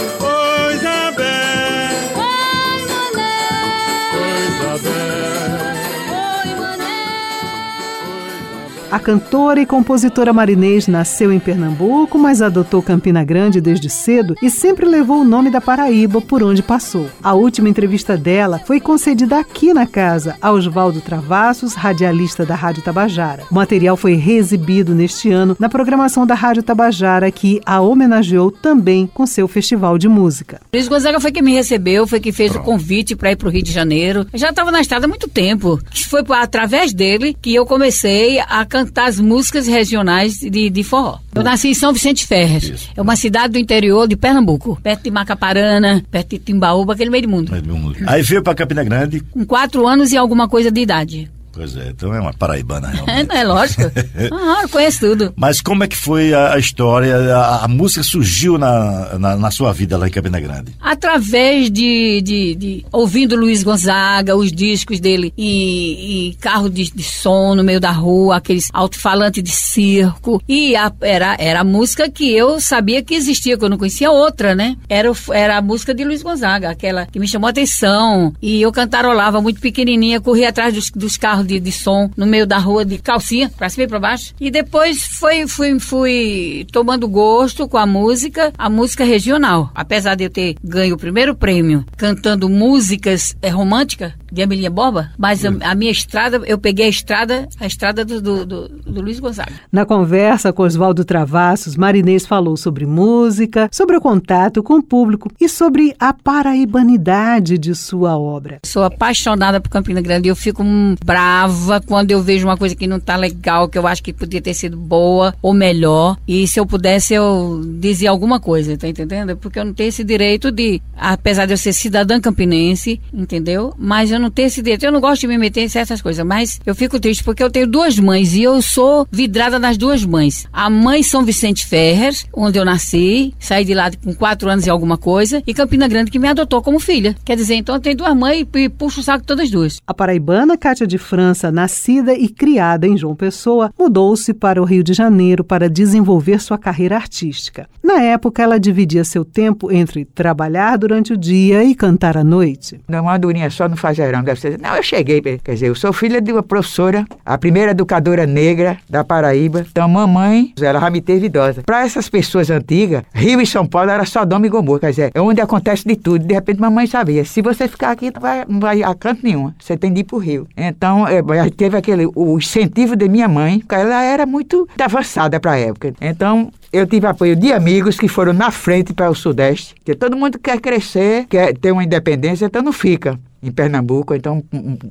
A 8.91 8.99
cantora 8.99 9.61
e 9.61 9.65
compositora 9.65 10.33
marinês 10.33 10.85
nasceu 10.85 11.31
em 11.31 11.39
Pernambuco, 11.39 12.19
mas 12.19 12.41
adotou 12.41 12.83
Campina 12.83 13.23
Grande 13.23 13.61
desde 13.61 13.89
cedo 13.89 14.35
e 14.43 14.49
sempre 14.49 14.85
levou 14.85 15.21
o 15.21 15.23
nome 15.23 15.49
da 15.49 15.61
Paraíba 15.61 16.19
por 16.19 16.43
onde 16.43 16.61
passou. 16.61 17.07
A 17.23 17.33
última 17.33 17.69
entrevista 17.69 18.17
dela 18.17 18.59
foi 18.59 18.81
concedida 18.81 19.39
aqui 19.39 19.73
na 19.73 19.87
casa 19.87 20.35
a 20.41 20.51
Oswaldo 20.51 20.99
Travassos, 20.99 21.73
radialista 21.73 22.45
da 22.45 22.53
Rádio 22.53 22.83
Tabajara. 22.83 23.43
O 23.49 23.55
material 23.55 23.95
foi 23.95 24.15
reexibido 24.15 24.93
neste 24.93 25.31
ano 25.31 25.55
na 25.57 25.69
programação 25.69 26.27
da 26.27 26.35
Rádio 26.35 26.61
Tabajara, 26.61 27.31
que 27.31 27.61
a 27.65 27.79
homenageou 27.79 28.51
também 28.51 29.07
com 29.07 29.25
seu 29.25 29.47
festival 29.47 29.97
de 29.97 30.09
música. 30.09 30.59
Luiz 30.73 30.89
Gonzaga 30.89 31.21
foi 31.21 31.31
quem 31.31 31.41
me 31.41 31.53
recebeu, 31.53 32.05
foi 32.05 32.19
quem 32.19 32.33
fez 32.33 32.53
o 32.53 32.59
convite 32.59 33.15
para 33.15 33.31
ir 33.31 33.37
para 33.37 33.47
o 33.47 33.51
Rio 33.51 33.63
de 33.63 33.71
Janeiro. 33.71 34.27
Eu 34.33 34.39
já 34.39 34.49
estava 34.49 34.69
na 34.69 34.81
estrada 34.81 35.05
há 35.05 35.07
muito 35.07 35.29
tempo. 35.29 35.79
Foi 36.09 36.21
através 36.31 36.91
dele 36.93 37.33
que 37.41 37.55
eu 37.55 37.65
comecei 37.65 38.41
a 38.41 38.65
cantar 38.65 38.80
cantar 38.85 39.07
as 39.07 39.19
músicas 39.19 39.67
regionais 39.67 40.39
de, 40.39 40.69
de 40.69 40.83
forró. 40.83 41.19
Eu 41.33 41.43
nasci 41.43 41.69
em 41.69 41.73
São 41.73 41.93
Vicente 41.93 42.25
Ferres. 42.25 42.63
Isso. 42.63 42.89
É 42.95 43.01
uma 43.01 43.15
cidade 43.15 43.53
do 43.53 43.59
interior 43.59 44.07
de 44.07 44.15
Pernambuco, 44.15 44.79
perto 44.81 45.03
de 45.03 45.11
Macaparana, 45.11 46.03
perto 46.09 46.29
de 46.29 46.39
Timbaúba, 46.39 46.93
aquele 46.93 47.09
meio 47.09 47.23
do 47.23 47.29
mundo. 47.29 47.51
Meio 47.51 47.63
do 47.63 47.75
mundo. 47.75 47.97
Aí 48.07 48.21
veio 48.21 48.43
para 48.43 48.55
Campina 48.55 48.83
Grande. 48.83 49.21
Com 49.21 49.45
quatro 49.45 49.87
anos 49.87 50.11
e 50.11 50.17
alguma 50.17 50.47
coisa 50.47 50.71
de 50.71 50.81
idade. 50.81 51.31
Pois 51.53 51.75
é, 51.75 51.89
então 51.89 52.13
é 52.13 52.19
uma 52.19 52.33
paraibana 52.33 52.87
realmente. 52.89 53.31
É, 53.31 53.39
é 53.39 53.43
lógico. 53.43 53.81
Ah, 54.31 54.67
conheço 54.69 54.99
tudo. 54.99 55.33
Mas 55.35 55.61
como 55.61 55.83
é 55.83 55.87
que 55.87 55.95
foi 55.95 56.33
a, 56.33 56.53
a 56.53 56.59
história, 56.59 57.15
a, 57.35 57.65
a, 57.65 57.67
música 57.67 58.03
surgiu 58.03 58.57
na, 58.57 59.17
na, 59.17 59.35
na, 59.35 59.51
sua 59.51 59.71
vida 59.73 59.97
lá 59.97 60.07
em 60.07 60.11
Campina 60.11 60.39
Grande? 60.39 60.73
Através 60.79 61.71
de, 61.71 62.21
de, 62.21 62.55
de 62.55 62.85
ouvindo 62.91 63.35
Luiz 63.35 63.63
Gonzaga, 63.63 64.35
os 64.35 64.51
discos 64.51 64.99
dele 64.99 65.33
e, 65.37 66.29
e 66.29 66.35
carro 66.35 66.69
de, 66.69 66.91
de, 66.91 67.03
som 67.03 67.55
no 67.55 67.63
meio 67.63 67.79
da 67.79 67.91
rua, 67.91 68.37
aqueles 68.37 68.69
alto-falantes 68.73 69.43
de 69.43 69.51
circo. 69.51 70.41
E 70.47 70.75
a, 70.75 70.91
era, 71.01 71.35
era 71.39 71.61
a 71.61 71.65
música 71.65 72.09
que 72.09 72.31
eu 72.31 72.59
sabia 72.59 73.01
que 73.01 73.15
existia, 73.15 73.57
que 73.57 73.65
eu 73.65 73.69
não 73.69 73.77
conhecia 73.77 74.11
outra, 74.11 74.55
né? 74.55 74.77
Era, 74.89 75.09
era 75.31 75.57
a 75.57 75.61
música 75.61 75.93
de 75.93 76.03
Luiz 76.03 76.21
Gonzaga, 76.21 76.69
aquela 76.69 77.05
que 77.05 77.19
me 77.19 77.27
chamou 77.27 77.47
a 77.47 77.51
atenção. 77.51 78.33
E 78.41 78.61
eu 78.61 78.71
cantarolava 78.71 79.41
muito 79.41 79.59
pequenininha, 79.59 80.21
corria 80.21 80.49
atrás 80.49 80.73
dos, 80.73 80.89
dos 80.91 81.17
carros 81.17 81.40
carro 81.41 81.43
de, 81.43 81.59
de 81.59 81.71
som 81.71 82.09
no 82.15 82.25
meio 82.25 82.45
da 82.45 82.57
rua 82.57 82.85
de 82.85 82.97
calcinha, 82.97 83.51
pra 83.57 83.69
cima 83.69 83.83
e 83.83 83.87
pra 83.87 83.99
baixo. 83.99 84.33
E 84.39 84.49
depois 84.49 85.05
foi, 85.05 85.47
fui, 85.47 85.79
fui 85.79 86.67
tomando 86.71 87.07
gosto 87.07 87.67
com 87.67 87.77
a 87.77 87.85
música, 87.85 88.53
a 88.57 88.69
música 88.69 89.03
regional. 89.03 89.71
Apesar 89.75 90.15
de 90.15 90.23
eu 90.23 90.29
ter 90.29 90.55
ganho 90.63 90.95
o 90.95 90.97
primeiro 90.97 91.35
prêmio 91.35 91.85
cantando 91.97 92.47
músicas 92.47 93.35
é, 93.41 93.49
românticas 93.49 94.13
de 94.31 94.41
Amelinha 94.41 94.69
Borba, 94.69 95.11
mas 95.17 95.43
a, 95.43 95.49
a, 95.61 95.75
minha 95.75 95.91
estrada, 95.91 96.41
eu 96.45 96.57
peguei 96.57 96.85
a 96.85 96.89
estrada, 96.89 97.49
a 97.59 97.67
estrada 97.67 98.05
do, 98.05 98.21
do, 98.21 98.45
do, 98.45 98.67
do 98.69 99.01
Luiz 99.01 99.19
Gonzaga. 99.19 99.51
Na 99.69 99.85
conversa 99.85 100.53
com 100.53 100.63
Oswaldo 100.63 101.03
Travassos, 101.03 101.75
Marinês 101.75 102.25
falou 102.25 102.55
sobre 102.55 102.85
música, 102.85 103.67
sobre 103.71 103.97
o 103.97 104.01
contato 104.01 104.63
com 104.63 104.75
o 104.75 104.83
público 104.83 105.29
e 105.39 105.49
sobre 105.49 105.93
a 105.99 106.13
paraibanidade 106.13 107.57
de 107.57 107.75
sua 107.75 108.17
obra. 108.17 108.59
Sou 108.65 108.83
apaixonada 108.83 109.59
por 109.59 109.69
Campina 109.69 109.99
Grande, 109.99 110.29
eu 110.29 110.35
fico 110.35 110.63
um 110.63 110.95
bravo 111.03 111.30
brava 111.31 111.79
quando 111.79 112.11
eu 112.11 112.21
vejo 112.21 112.45
uma 112.45 112.57
coisa 112.57 112.75
que 112.75 112.85
não 112.85 112.99
tá 112.99 113.15
legal, 113.15 113.69
que 113.69 113.77
eu 113.77 113.87
acho 113.87 114.03
que 114.03 114.11
podia 114.11 114.41
ter 114.41 114.53
sido 114.53 114.75
boa 114.75 115.33
ou 115.41 115.53
melhor. 115.53 116.17
E 116.27 116.45
se 116.45 116.59
eu 116.59 116.65
pudesse, 116.65 117.13
eu 117.13 117.61
dizia 117.79 118.09
alguma 118.09 118.39
coisa, 118.39 118.77
tá 118.77 118.87
entendendo? 118.87 119.37
Porque 119.37 119.57
eu 119.57 119.65
não 119.65 119.73
tenho 119.73 119.87
esse 119.87 120.03
direito 120.03 120.51
de, 120.51 120.81
apesar 120.97 121.45
de 121.45 121.53
eu 121.53 121.57
ser 121.57 121.71
cidadã 121.71 122.19
campinense, 122.19 122.99
entendeu? 123.13 123.73
Mas 123.77 124.11
eu 124.11 124.19
não 124.19 124.29
tenho 124.29 124.47
esse 124.47 124.61
direito. 124.61 124.83
Eu 124.83 124.91
não 124.91 124.99
gosto 124.99 125.21
de 125.21 125.27
me 125.27 125.37
meter 125.37 125.61
em 125.61 125.69
certas 125.69 126.01
coisas, 126.01 126.25
mas 126.25 126.59
eu 126.65 126.75
fico 126.75 126.99
triste 126.99 127.23
porque 127.23 127.41
eu 127.43 127.49
tenho 127.49 127.67
duas 127.67 127.97
mães 127.97 128.33
e 128.33 128.43
eu 128.43 128.61
sou 128.61 129.07
vidrada 129.09 129.57
nas 129.57 129.77
duas 129.77 130.03
mães. 130.03 130.45
A 130.51 130.69
mãe 130.69 131.01
São 131.01 131.23
Vicente 131.23 131.65
Ferrer, 131.65 132.13
onde 132.33 132.59
eu 132.59 132.65
nasci, 132.65 133.33
saí 133.39 133.63
de 133.63 133.73
lá 133.73 133.89
com 134.03 134.13
quatro 134.13 134.49
anos 134.49 134.67
e 134.67 134.69
alguma 134.69 134.97
coisa, 134.97 135.41
e 135.47 135.53
Campina 135.53 135.87
Grande 135.87 136.11
que 136.11 136.19
me 136.19 136.27
adotou 136.27 136.61
como 136.61 136.79
filha. 136.79 137.15
Quer 137.23 137.37
dizer, 137.37 137.55
então 137.55 137.75
eu 137.75 137.81
tenho 137.81 137.95
duas 137.95 138.15
mães 138.15 138.45
e, 138.53 138.69
puxo 138.69 138.99
o 138.99 139.03
saco 139.03 139.25
todas 139.25 139.49
duas. 139.49 139.79
A 139.87 139.93
paraibana 139.93 140.57
Cátia 140.57 140.85
de 140.85 140.97
França, 140.97 141.20
nascida 141.51 142.13
e 142.13 142.27
criada 142.27 142.87
em 142.87 142.97
João 142.97 143.15
Pessoa, 143.15 143.71
mudou-se 143.77 144.33
para 144.33 144.61
o 144.61 144.65
Rio 144.65 144.83
de 144.83 144.93
Janeiro 144.93 145.43
para 145.43 145.69
desenvolver 145.69 146.39
sua 146.41 146.57
carreira 146.57 146.95
artística. 146.95 147.67
Na 147.83 148.01
época, 148.01 148.41
ela 148.41 148.59
dividia 148.59 149.03
seu 149.03 149.25
tempo 149.25 149.71
entre 149.71 150.05
trabalhar 150.05 150.77
durante 150.77 151.13
o 151.13 151.17
dia 151.17 151.63
e 151.63 151.75
cantar 151.75 152.17
à 152.17 152.23
noite. 152.23 152.79
Não, 152.87 153.03
uma 153.03 153.17
durinha 153.17 153.49
só 153.49 153.67
no. 153.67 153.75
Deve 154.23 154.39
ser. 154.39 154.59
Não, 154.59 154.75
eu 154.75 154.83
cheguei. 154.83 155.21
Quer 155.21 155.53
dizer, 155.53 155.67
eu 155.67 155.75
sou 155.75 155.91
filha 155.91 156.21
de 156.21 156.31
uma 156.31 156.43
professora, 156.43 157.05
a 157.25 157.37
primeira 157.37 157.71
educadora 157.71 158.25
negra 158.25 158.77
da 158.89 159.03
Paraíba. 159.03 159.65
Então, 159.69 159.87
mamãe, 159.87 160.53
ela 160.61 160.79
já 160.79 160.89
me 160.89 161.01
teve 161.01 161.25
idosa. 161.25 161.63
Para 161.63 161.83
essas 161.83 162.07
pessoas 162.07 162.49
antigas, 162.49 163.03
Rio 163.13 163.41
e 163.41 163.45
São 163.45 163.65
Paulo 163.65 163.89
era 163.89 164.05
só 164.05 164.23
Dom 164.23 164.45
e 164.45 164.49
Gomorra. 164.49 164.79
Quer 164.81 164.89
dizer, 164.91 165.11
é 165.13 165.21
onde 165.21 165.41
acontece 165.41 165.87
de 165.87 165.95
tudo. 165.95 166.25
De 166.25 166.33
repente, 166.33 166.59
mamãe 166.59 166.87
sabia. 166.87 167.25
Se 167.25 167.41
você 167.41 167.67
ficar 167.67 167.91
aqui, 167.91 168.11
não 168.13 168.21
vai, 168.21 168.45
não 168.47 168.59
vai 168.59 168.83
a 168.83 168.93
canto 168.95 169.21
nenhum. 169.23 169.51
Você 169.59 169.75
tem 169.75 169.91
de 169.91 170.01
ir 170.01 170.03
pro 170.03 170.17
Rio. 170.17 170.47
Então, 170.55 171.07
teve 171.55 171.77
aquele 171.77 172.07
o 172.15 172.37
incentivo 172.37 172.95
de 172.95 173.07
minha 173.07 173.27
mãe, 173.27 173.59
porque 173.59 173.75
ela 173.75 174.03
era 174.03 174.25
muito 174.25 174.67
avançada 174.79 175.39
para 175.39 175.53
a 175.53 175.59
época. 175.59 175.93
Então, 176.01 176.51
eu 176.71 176.87
tive 176.87 177.07
apoio 177.07 177.35
de 177.35 177.51
amigos 177.51 177.97
que 177.97 178.07
foram 178.07 178.33
na 178.33 178.51
frente 178.51 178.93
para 178.93 179.09
o 179.09 179.15
Sudeste, 179.15 179.75
que 179.83 179.95
todo 179.95 180.15
mundo 180.15 180.39
quer 180.39 180.59
crescer, 180.59 181.25
quer 181.27 181.57
ter 181.57 181.71
uma 181.71 181.83
independência, 181.83 182.45
então 182.45 182.61
não 182.61 182.73
fica 182.73 183.19
em 183.41 183.51
Pernambuco. 183.51 184.13
Então, 184.13 184.43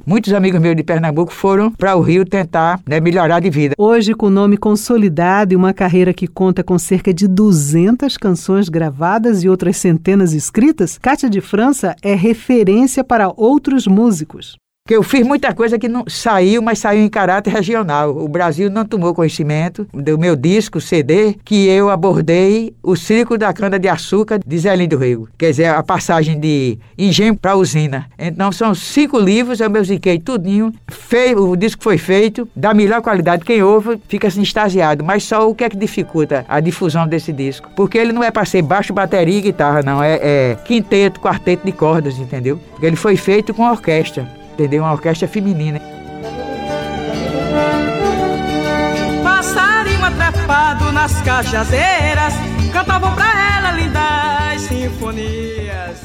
muitos 0.05 0.33
amigos 0.33 0.61
meus 0.61 0.77
de 0.77 0.83
Pernambuco 0.83 1.33
foram 1.33 1.71
para 1.71 1.97
o 1.97 2.01
Rio 2.01 2.25
tentar 2.25 2.81
né, 2.87 3.01
melhorar 3.01 3.41
de 3.41 3.51
vida. 3.51 3.75
Hoje, 3.79 4.15
com 4.15 4.27
o 4.27 4.31
nome 4.31 4.57
consolidado 4.57 5.53
e 5.53 5.57
uma 5.57 5.73
carreira 5.73 6.13
que 6.13 6.27
conta 6.27 6.65
com 6.65 6.79
cerca 6.79 7.15
de 7.15 7.29
200 7.29 8.17
canções 8.17 8.69
gravadas 8.69 9.43
e 9.43 9.49
outras 9.49 9.77
centenas 9.77 10.33
escritas, 10.33 10.99
Cátia 10.99 11.31
de 11.31 11.41
França 11.41 11.95
é 12.03 12.15
referência 12.15 13.05
para 13.05 13.33
outros 13.37 13.87
músicos. 13.87 14.57
Que 14.91 14.97
eu 14.97 15.05
fiz 15.05 15.25
muita 15.25 15.55
coisa 15.55 15.79
que 15.79 15.89
não 15.89 16.05
saiu, 16.09 16.61
mas 16.61 16.81
saiu 16.81 17.05
em 17.05 17.09
caráter 17.09 17.53
regional. 17.53 18.11
O 18.11 18.27
Brasil 18.27 18.69
não 18.69 18.85
tomou 18.85 19.15
conhecimento 19.15 19.87
do 19.95 20.19
meu 20.19 20.35
disco, 20.35 20.81
CD, 20.81 21.37
que 21.45 21.69
eu 21.69 21.89
abordei 21.89 22.75
o 22.83 22.97
ciclo 22.97 23.39
da 23.39 23.53
cana-de-açúcar 23.53 24.41
de 24.45 24.59
Zé 24.59 24.77
do 24.89 24.97
Rio. 24.97 25.29
Quer 25.39 25.51
dizer, 25.51 25.67
a 25.67 25.81
passagem 25.81 26.41
de 26.41 26.77
engenho 26.99 27.37
para 27.37 27.55
usina. 27.55 28.09
Então 28.19 28.51
são 28.51 28.75
cinco 28.75 29.17
livros, 29.17 29.61
eu 29.61 29.71
musiquei 29.71 30.19
tudinho. 30.19 30.75
Feio, 30.89 31.49
o 31.49 31.57
disco 31.57 31.85
foi 31.85 31.97
feito, 31.97 32.49
da 32.57 32.75
melhor 32.75 33.01
qualidade. 33.01 33.45
Quem 33.45 33.63
ouve 33.63 33.97
fica 34.09 34.27
assim 34.27 34.43
extasiado. 34.43 35.05
Mas 35.05 35.23
só 35.23 35.49
o 35.49 35.55
que 35.55 35.63
é 35.63 35.69
que 35.69 35.77
dificulta 35.77 36.45
a 36.49 36.59
difusão 36.59 37.07
desse 37.07 37.33
disco? 37.33 37.71
Porque 37.77 37.97
ele 37.97 38.11
não 38.11 38.25
é 38.25 38.33
para 38.33 38.45
ser 38.45 38.63
baixo, 38.63 38.93
bateria 38.93 39.39
e 39.39 39.41
guitarra, 39.41 39.83
não. 39.85 40.03
É, 40.03 40.19
é 40.21 40.57
quinteto, 40.65 41.21
quarteto 41.21 41.65
de 41.65 41.71
cordas, 41.71 42.19
entendeu? 42.19 42.59
Porque 42.73 42.87
ele 42.87 42.97
foi 42.97 43.15
feito 43.15 43.55
com 43.55 43.63
orquestra 43.63 44.40
entendeu? 44.53 44.83
Uma 44.83 44.93
orquestra 44.93 45.29
feminina. 45.29 45.81
Passarinho 49.23 50.05
atrapado 50.05 50.93
nas 50.93 51.21
cajazeiras, 51.23 52.35
cantavam 52.73 53.15
pra 53.15 53.57
ela 53.57 53.73
lindas 53.73 54.63
sinfonias. 54.63 55.50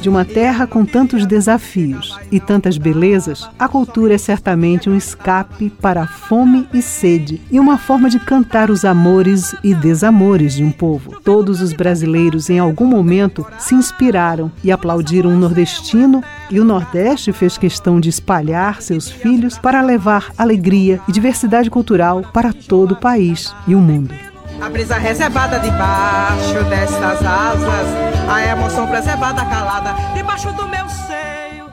De 0.05 0.09
uma 0.09 0.23
terra 0.23 0.67
com 0.67 0.85
tantos 0.85 1.25
desafios 1.25 2.15
e 2.31 2.39
tantas 2.39 2.77
belezas, 2.77 3.49
a 3.57 3.67
cultura 3.67 4.13
é 4.13 4.19
certamente 4.19 4.87
um 4.87 4.95
escape 4.95 5.71
para 5.81 6.03
a 6.03 6.07
fome 6.07 6.67
e 6.71 6.79
sede 6.79 7.41
e 7.49 7.59
uma 7.59 7.79
forma 7.79 8.07
de 8.07 8.19
cantar 8.19 8.69
os 8.69 8.85
amores 8.85 9.55
e 9.63 9.73
desamores 9.73 10.53
de 10.53 10.63
um 10.63 10.71
povo. 10.71 11.19
Todos 11.21 11.59
os 11.59 11.73
brasileiros, 11.73 12.51
em 12.51 12.59
algum 12.59 12.85
momento, 12.85 13.43
se 13.57 13.73
inspiraram 13.73 14.51
e 14.63 14.71
aplaudiram 14.71 15.31
um 15.31 15.39
nordestino 15.39 16.23
e 16.51 16.59
o 16.59 16.63
Nordeste 16.63 17.33
fez 17.33 17.57
questão 17.57 17.99
de 17.99 18.09
espalhar 18.09 18.83
seus 18.83 19.09
filhos 19.09 19.57
para 19.57 19.81
levar 19.81 20.31
alegria 20.37 21.01
e 21.09 21.11
diversidade 21.11 21.71
cultural 21.71 22.21
para 22.31 22.53
todo 22.53 22.91
o 22.91 22.99
país 22.99 23.55
e 23.67 23.73
o 23.73 23.79
mundo. 23.79 24.13
A 24.61 24.69
brisa 24.69 24.97
reservada 24.97 25.59
debaixo 25.59 26.63
destas 26.69 27.25
asas, 27.25 27.87
a 28.29 28.41
emoção 28.41 28.87
preservada 28.87 29.45
calada 29.45 29.95
debaixo 30.13 30.51
do 30.53 30.67
meu 30.67 30.87
seio. 30.89 31.69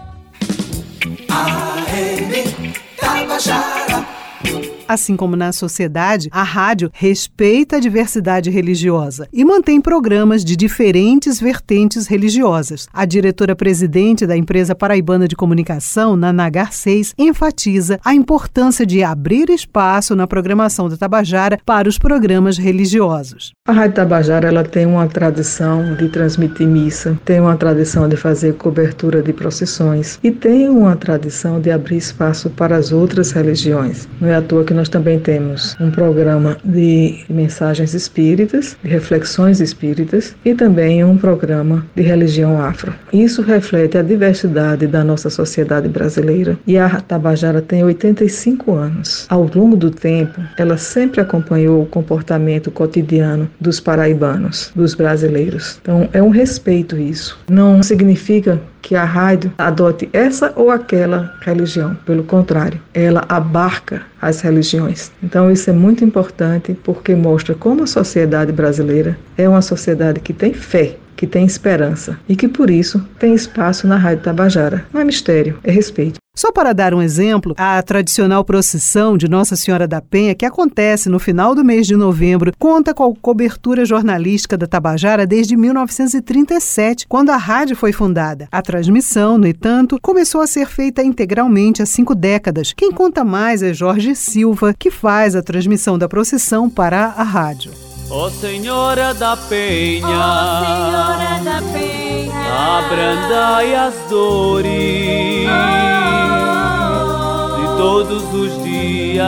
A.M. 1.30 2.74
Tabajara 3.00 4.11
Assim 4.86 5.16
como 5.16 5.36
na 5.36 5.52
sociedade, 5.52 6.28
a 6.30 6.42
rádio 6.42 6.90
respeita 6.92 7.76
a 7.76 7.80
diversidade 7.80 8.50
religiosa 8.50 9.28
e 9.32 9.44
mantém 9.44 9.80
programas 9.80 10.44
de 10.44 10.56
diferentes 10.56 11.40
vertentes 11.40 12.06
religiosas. 12.06 12.88
A 12.92 13.04
diretora-presidente 13.04 14.26
da 14.26 14.36
empresa 14.36 14.74
paraibana 14.74 15.28
de 15.28 15.36
comunicação, 15.36 16.16
Nana 16.16 16.50
Garcês, 16.50 17.14
enfatiza 17.16 17.98
a 18.04 18.14
importância 18.14 18.84
de 18.84 19.02
abrir 19.02 19.48
espaço 19.50 20.14
na 20.14 20.26
programação 20.26 20.88
da 20.88 20.96
Tabajara 20.96 21.58
para 21.64 21.88
os 21.88 21.98
programas 21.98 22.58
religiosos. 22.58 23.52
A 23.66 23.72
Rádio 23.72 23.96
Tabajara 23.96 24.48
ela 24.48 24.64
tem 24.64 24.86
uma 24.86 25.06
tradição 25.06 25.94
de 25.94 26.08
transmitir 26.08 26.66
missa, 26.66 27.18
tem 27.24 27.40
uma 27.40 27.56
tradição 27.56 28.08
de 28.08 28.16
fazer 28.16 28.54
cobertura 28.54 29.22
de 29.22 29.32
procissões 29.32 30.18
e 30.22 30.30
tem 30.30 30.68
uma 30.68 30.96
tradição 30.96 31.60
de 31.60 31.70
abrir 31.70 31.96
espaço 31.96 32.50
para 32.50 32.76
as 32.76 32.92
outras 32.92 33.32
religiões. 33.32 34.08
Não 34.20 34.28
é 34.28 34.34
à 34.34 34.42
toa 34.42 34.64
que 34.64 34.71
nós 34.72 34.88
também 34.88 35.18
temos 35.18 35.76
um 35.80 35.90
programa 35.90 36.56
de 36.64 37.24
mensagens 37.28 37.94
espíritas, 37.94 38.76
de 38.82 38.88
reflexões 38.88 39.60
espíritas 39.60 40.34
e 40.44 40.54
também 40.54 41.04
um 41.04 41.16
programa 41.16 41.84
de 41.94 42.02
religião 42.02 42.60
afro. 42.60 42.94
Isso 43.12 43.42
reflete 43.42 43.98
a 43.98 44.02
diversidade 44.02 44.86
da 44.86 45.04
nossa 45.04 45.30
sociedade 45.30 45.88
brasileira 45.88 46.58
e 46.66 46.78
a 46.78 47.00
Tabajara 47.00 47.60
tem 47.60 47.84
85 47.84 48.72
anos. 48.74 49.26
Ao 49.28 49.48
longo 49.54 49.76
do 49.76 49.90
tempo, 49.90 50.40
ela 50.58 50.76
sempre 50.76 51.20
acompanhou 51.20 51.82
o 51.82 51.86
comportamento 51.86 52.70
cotidiano 52.70 53.48
dos 53.60 53.80
paraibanos, 53.80 54.72
dos 54.74 54.94
brasileiros. 54.94 55.78
Então, 55.82 56.08
é 56.12 56.22
um 56.22 56.30
respeito 56.30 56.96
isso. 56.96 57.38
Não 57.48 57.82
significa 57.82 58.60
que 58.82 58.96
a 58.96 59.04
rádio 59.04 59.52
adote 59.56 60.08
essa 60.12 60.52
ou 60.56 60.70
aquela 60.70 61.34
religião. 61.40 61.96
Pelo 62.04 62.24
contrário, 62.24 62.80
ela 62.92 63.24
abarca 63.28 64.02
as 64.20 64.40
religiões. 64.40 65.10
Então, 65.22 65.50
isso 65.50 65.70
é 65.70 65.72
muito 65.72 66.04
importante 66.04 66.76
porque 66.84 67.14
mostra 67.14 67.54
como 67.54 67.84
a 67.84 67.86
sociedade 67.86 68.52
brasileira 68.52 69.16
é 69.38 69.48
uma 69.48 69.62
sociedade 69.62 70.20
que 70.20 70.32
tem 70.32 70.52
fé 70.52 70.96
que 71.14 71.26
tem 71.26 71.46
esperança 71.46 72.18
e 72.28 72.34
que 72.34 72.48
por 72.48 72.68
isso 72.68 73.00
tem 73.16 73.32
espaço 73.32 73.86
na 73.86 73.96
Rádio 73.96 74.24
Tabajara. 74.24 74.84
Não 74.92 75.00
é 75.00 75.04
mistério, 75.04 75.56
é 75.62 75.70
respeito. 75.70 76.21
Só 76.34 76.50
para 76.50 76.72
dar 76.72 76.94
um 76.94 77.02
exemplo, 77.02 77.54
a 77.58 77.82
tradicional 77.82 78.42
procissão 78.42 79.18
de 79.18 79.28
Nossa 79.28 79.54
Senhora 79.54 79.86
da 79.86 80.00
Penha, 80.00 80.34
que 80.34 80.46
acontece 80.46 81.10
no 81.10 81.18
final 81.18 81.54
do 81.54 81.62
mês 81.62 81.86
de 81.86 81.94
novembro, 81.94 82.52
conta 82.58 82.94
com 82.94 83.04
a 83.04 83.14
cobertura 83.14 83.84
jornalística 83.84 84.56
da 84.56 84.66
Tabajara 84.66 85.26
desde 85.26 85.58
1937, 85.58 87.06
quando 87.06 87.28
a 87.28 87.36
rádio 87.36 87.76
foi 87.76 87.92
fundada. 87.92 88.48
A 88.50 88.62
transmissão, 88.62 89.36
no 89.36 89.46
entanto, 89.46 89.98
começou 90.00 90.40
a 90.40 90.46
ser 90.46 90.66
feita 90.66 91.02
integralmente 91.02 91.82
há 91.82 91.86
cinco 91.86 92.14
décadas. 92.14 92.72
Quem 92.72 92.92
conta 92.92 93.22
mais 93.22 93.62
é 93.62 93.74
Jorge 93.74 94.14
Silva, 94.14 94.72
que 94.72 94.90
faz 94.90 95.36
a 95.36 95.42
transmissão 95.42 95.98
da 95.98 96.08
procissão 96.08 96.70
para 96.70 97.08
a 97.08 97.22
rádio. 97.22 97.91
Ó 98.14 98.26
oh, 98.26 98.30
Senhora 98.30 99.14
da 99.14 99.38
Penha, 99.38 100.06
oh, 100.06 100.66
Senhora 100.66 101.40
da 101.42 101.62
Penha, 101.72 102.76
abrandai 102.76 103.74
as 103.74 103.94
dores 104.10 105.48
oh, 105.48 107.56
de 107.56 107.66
todos 107.78 108.34
os 108.34 108.62
dias. 108.62 109.26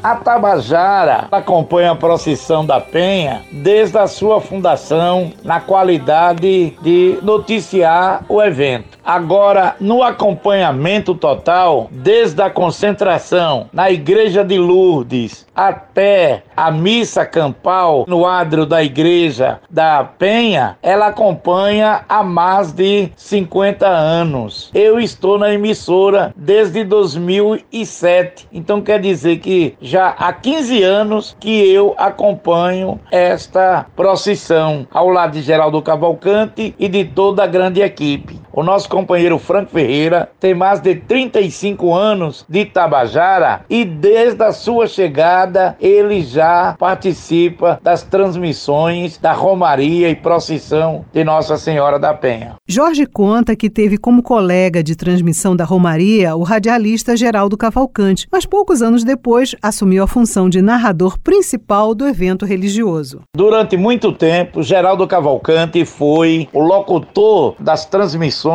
A 0.00 0.14
Tabajara 0.14 1.26
acompanha 1.32 1.90
a 1.90 1.96
procissão 1.96 2.64
da 2.64 2.80
Penha 2.80 3.42
desde 3.50 3.98
a 3.98 4.06
sua 4.06 4.40
fundação 4.40 5.32
na 5.42 5.60
qualidade 5.60 6.78
de 6.80 7.18
noticiar 7.22 8.24
o 8.28 8.40
evento. 8.40 8.96
Agora, 9.04 9.74
no 9.80 10.04
acompanhamento 10.04 11.12
total, 11.12 11.88
desde 11.90 12.40
a 12.40 12.48
concentração 12.48 13.68
na 13.72 13.90
Igreja 13.90 14.44
de 14.44 14.56
Lourdes 14.56 15.44
até 15.56 16.44
a 16.58 16.72
missa 16.72 17.24
campal 17.24 18.04
no 18.08 18.26
adro 18.26 18.66
da 18.66 18.82
igreja 18.82 19.60
da 19.70 20.02
Penha, 20.02 20.76
ela 20.82 21.06
acompanha 21.06 22.04
há 22.08 22.24
mais 22.24 22.72
de 22.72 23.12
50 23.14 23.86
anos. 23.86 24.68
Eu 24.74 24.98
estou 24.98 25.38
na 25.38 25.54
emissora 25.54 26.34
desde 26.36 26.82
2007. 26.82 28.48
Então 28.52 28.80
quer 28.80 29.00
dizer 29.00 29.38
que 29.38 29.76
já 29.80 30.08
há 30.08 30.32
15 30.32 30.82
anos 30.82 31.36
que 31.38 31.70
eu 31.72 31.94
acompanho 31.96 32.98
esta 33.12 33.86
procissão 33.94 34.84
ao 34.90 35.08
lado 35.08 35.34
de 35.34 35.42
Geraldo 35.42 35.80
Cavalcante 35.80 36.74
e 36.76 36.88
de 36.88 37.04
toda 37.04 37.44
a 37.44 37.46
grande 37.46 37.80
equipe. 37.80 38.47
O 38.58 38.62
nosso 38.64 38.88
companheiro 38.88 39.38
Franco 39.38 39.70
Ferreira 39.70 40.32
tem 40.40 40.52
mais 40.52 40.80
de 40.80 40.96
35 40.96 41.94
anos 41.94 42.44
de 42.48 42.64
Tabajara 42.64 43.60
e 43.70 43.84
desde 43.84 44.42
a 44.42 44.50
sua 44.50 44.88
chegada 44.88 45.76
ele 45.80 46.22
já 46.22 46.74
participa 46.76 47.78
das 47.80 48.02
transmissões 48.02 49.16
da 49.16 49.32
Romaria 49.32 50.10
e 50.10 50.16
procissão 50.16 51.04
de 51.12 51.22
Nossa 51.22 51.56
Senhora 51.56 52.00
da 52.00 52.12
Penha. 52.12 52.56
Jorge 52.66 53.06
conta 53.06 53.54
que 53.54 53.70
teve 53.70 53.96
como 53.96 54.24
colega 54.24 54.82
de 54.82 54.96
transmissão 54.96 55.54
da 55.54 55.64
Romaria 55.64 56.34
o 56.34 56.42
radialista 56.42 57.16
Geraldo 57.16 57.56
Cavalcante, 57.56 58.26
mas 58.28 58.44
poucos 58.44 58.82
anos 58.82 59.04
depois 59.04 59.54
assumiu 59.62 60.02
a 60.02 60.08
função 60.08 60.50
de 60.50 60.60
narrador 60.60 61.16
principal 61.20 61.94
do 61.94 62.08
evento 62.08 62.44
religioso. 62.44 63.20
Durante 63.36 63.76
muito 63.76 64.10
tempo, 64.10 64.64
Geraldo 64.64 65.06
Cavalcante 65.06 65.84
foi 65.84 66.48
o 66.52 66.60
locutor 66.60 67.54
das 67.60 67.86
transmissões 67.86 68.47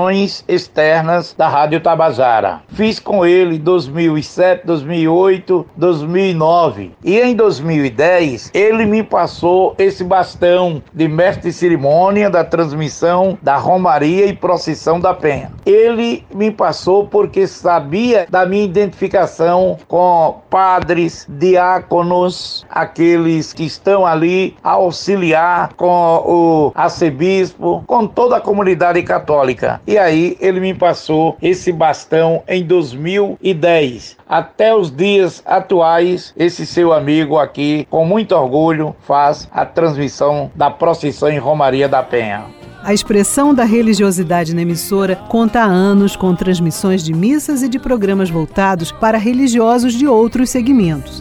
externas 0.47 1.33
da 1.37 1.47
Rádio 1.47 1.79
Tabajara. 1.81 2.61
Fiz 2.69 2.99
com 2.99 3.25
ele 3.25 3.57
2007, 3.59 4.65
2008, 4.65 5.65
2009 5.75 6.91
e 7.03 7.19
em 7.19 7.35
2010 7.35 8.51
ele 8.53 8.85
me 8.85 9.03
passou 9.03 9.75
esse 9.77 10.03
bastão 10.03 10.81
de 10.93 11.07
mestre 11.07 11.49
de 11.49 11.53
cerimônia 11.53 12.29
da 12.29 12.43
transmissão 12.43 13.37
da 13.41 13.57
Romaria 13.57 14.25
e 14.25 14.33
Procissão 14.33 14.99
da 14.99 15.13
Penha. 15.13 15.51
Ele 15.65 16.25
me 16.33 16.51
passou 16.51 17.07
porque 17.07 17.47
sabia 17.47 18.25
da 18.29 18.45
minha 18.45 18.63
identificação 18.63 19.77
com 19.87 20.41
padres, 20.49 21.25
diáconos, 21.29 22.65
aqueles 22.69 23.53
que 23.53 23.63
estão 23.63 24.05
ali 24.05 24.55
a 24.63 24.71
auxiliar 24.71 25.73
com 25.73 26.23
o 26.25 26.71
arcebispo, 26.75 27.83
com 27.85 28.07
toda 28.07 28.37
a 28.37 28.41
comunidade 28.41 29.01
católica. 29.03 29.81
E 29.85 29.97
aí 29.97 30.37
ele 30.39 30.59
me 30.59 30.73
passou 30.73 31.37
esse 31.41 31.71
bastão 31.71 32.41
em 32.47 32.63
2010. 32.63 34.17
Até 34.27 34.73
os 34.75 34.89
dias 34.89 35.43
atuais, 35.45 36.33
esse 36.37 36.65
seu 36.65 36.93
amigo 36.93 37.37
aqui, 37.37 37.85
com 37.89 38.05
muito 38.05 38.33
orgulho, 38.33 38.95
faz 39.01 39.49
a 39.51 39.65
transmissão 39.65 40.49
da 40.55 40.71
procissão 40.71 41.29
em 41.29 41.37
Romaria 41.37 41.89
da 41.89 42.01
Penha. 42.01 42.45
A 42.83 42.93
expressão 42.93 43.53
da 43.53 43.63
religiosidade 43.63 44.53
na 44.53 44.61
emissora 44.61 45.15
conta 45.15 45.61
há 45.61 45.65
anos 45.65 46.17
com 46.17 46.35
transmissões 46.35 47.01
de 47.01 47.13
missas 47.13 47.63
e 47.63 47.69
de 47.69 47.79
programas 47.79 48.29
voltados 48.29 48.91
para 48.91 49.17
religiosos 49.17 49.93
de 49.93 50.05
outros 50.05 50.49
segmentos. 50.49 51.17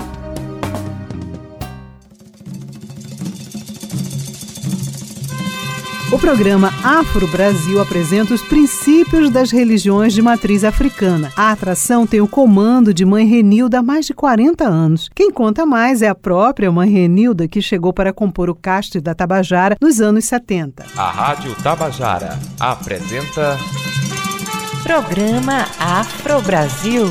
O 6.12 6.18
programa 6.18 6.68
Afro 6.84 7.26
Brasil 7.26 7.80
apresenta 7.80 8.34
os 8.34 8.42
princípios 8.42 9.30
das 9.30 9.50
religiões 9.50 10.12
de 10.12 10.20
matriz 10.20 10.62
africana. 10.62 11.32
A 11.34 11.50
atração 11.52 12.06
tem 12.06 12.20
o 12.20 12.28
comando 12.28 12.92
de 12.92 13.02
Mãe 13.02 13.24
Renilda 13.24 13.78
há 13.78 13.82
mais 13.82 14.04
de 14.04 14.12
40 14.12 14.62
anos. 14.62 15.08
Quem 15.14 15.30
conta 15.30 15.64
mais 15.64 16.02
é 16.02 16.08
a 16.08 16.14
própria 16.14 16.70
Mãe 16.70 16.90
Renilda, 16.90 17.48
que 17.48 17.62
chegou 17.62 17.94
para 17.94 18.12
compor 18.12 18.50
o 18.50 18.54
castre 18.54 19.00
da 19.00 19.14
Tabajara 19.14 19.78
nos 19.80 20.02
anos 20.02 20.26
70. 20.26 20.84
A 20.94 21.10
Rádio 21.10 21.54
Tabajara 21.62 22.38
apresenta. 22.60 23.56
Programa 24.82 25.64
Afro 25.80 26.42
Brasil. 26.42 27.06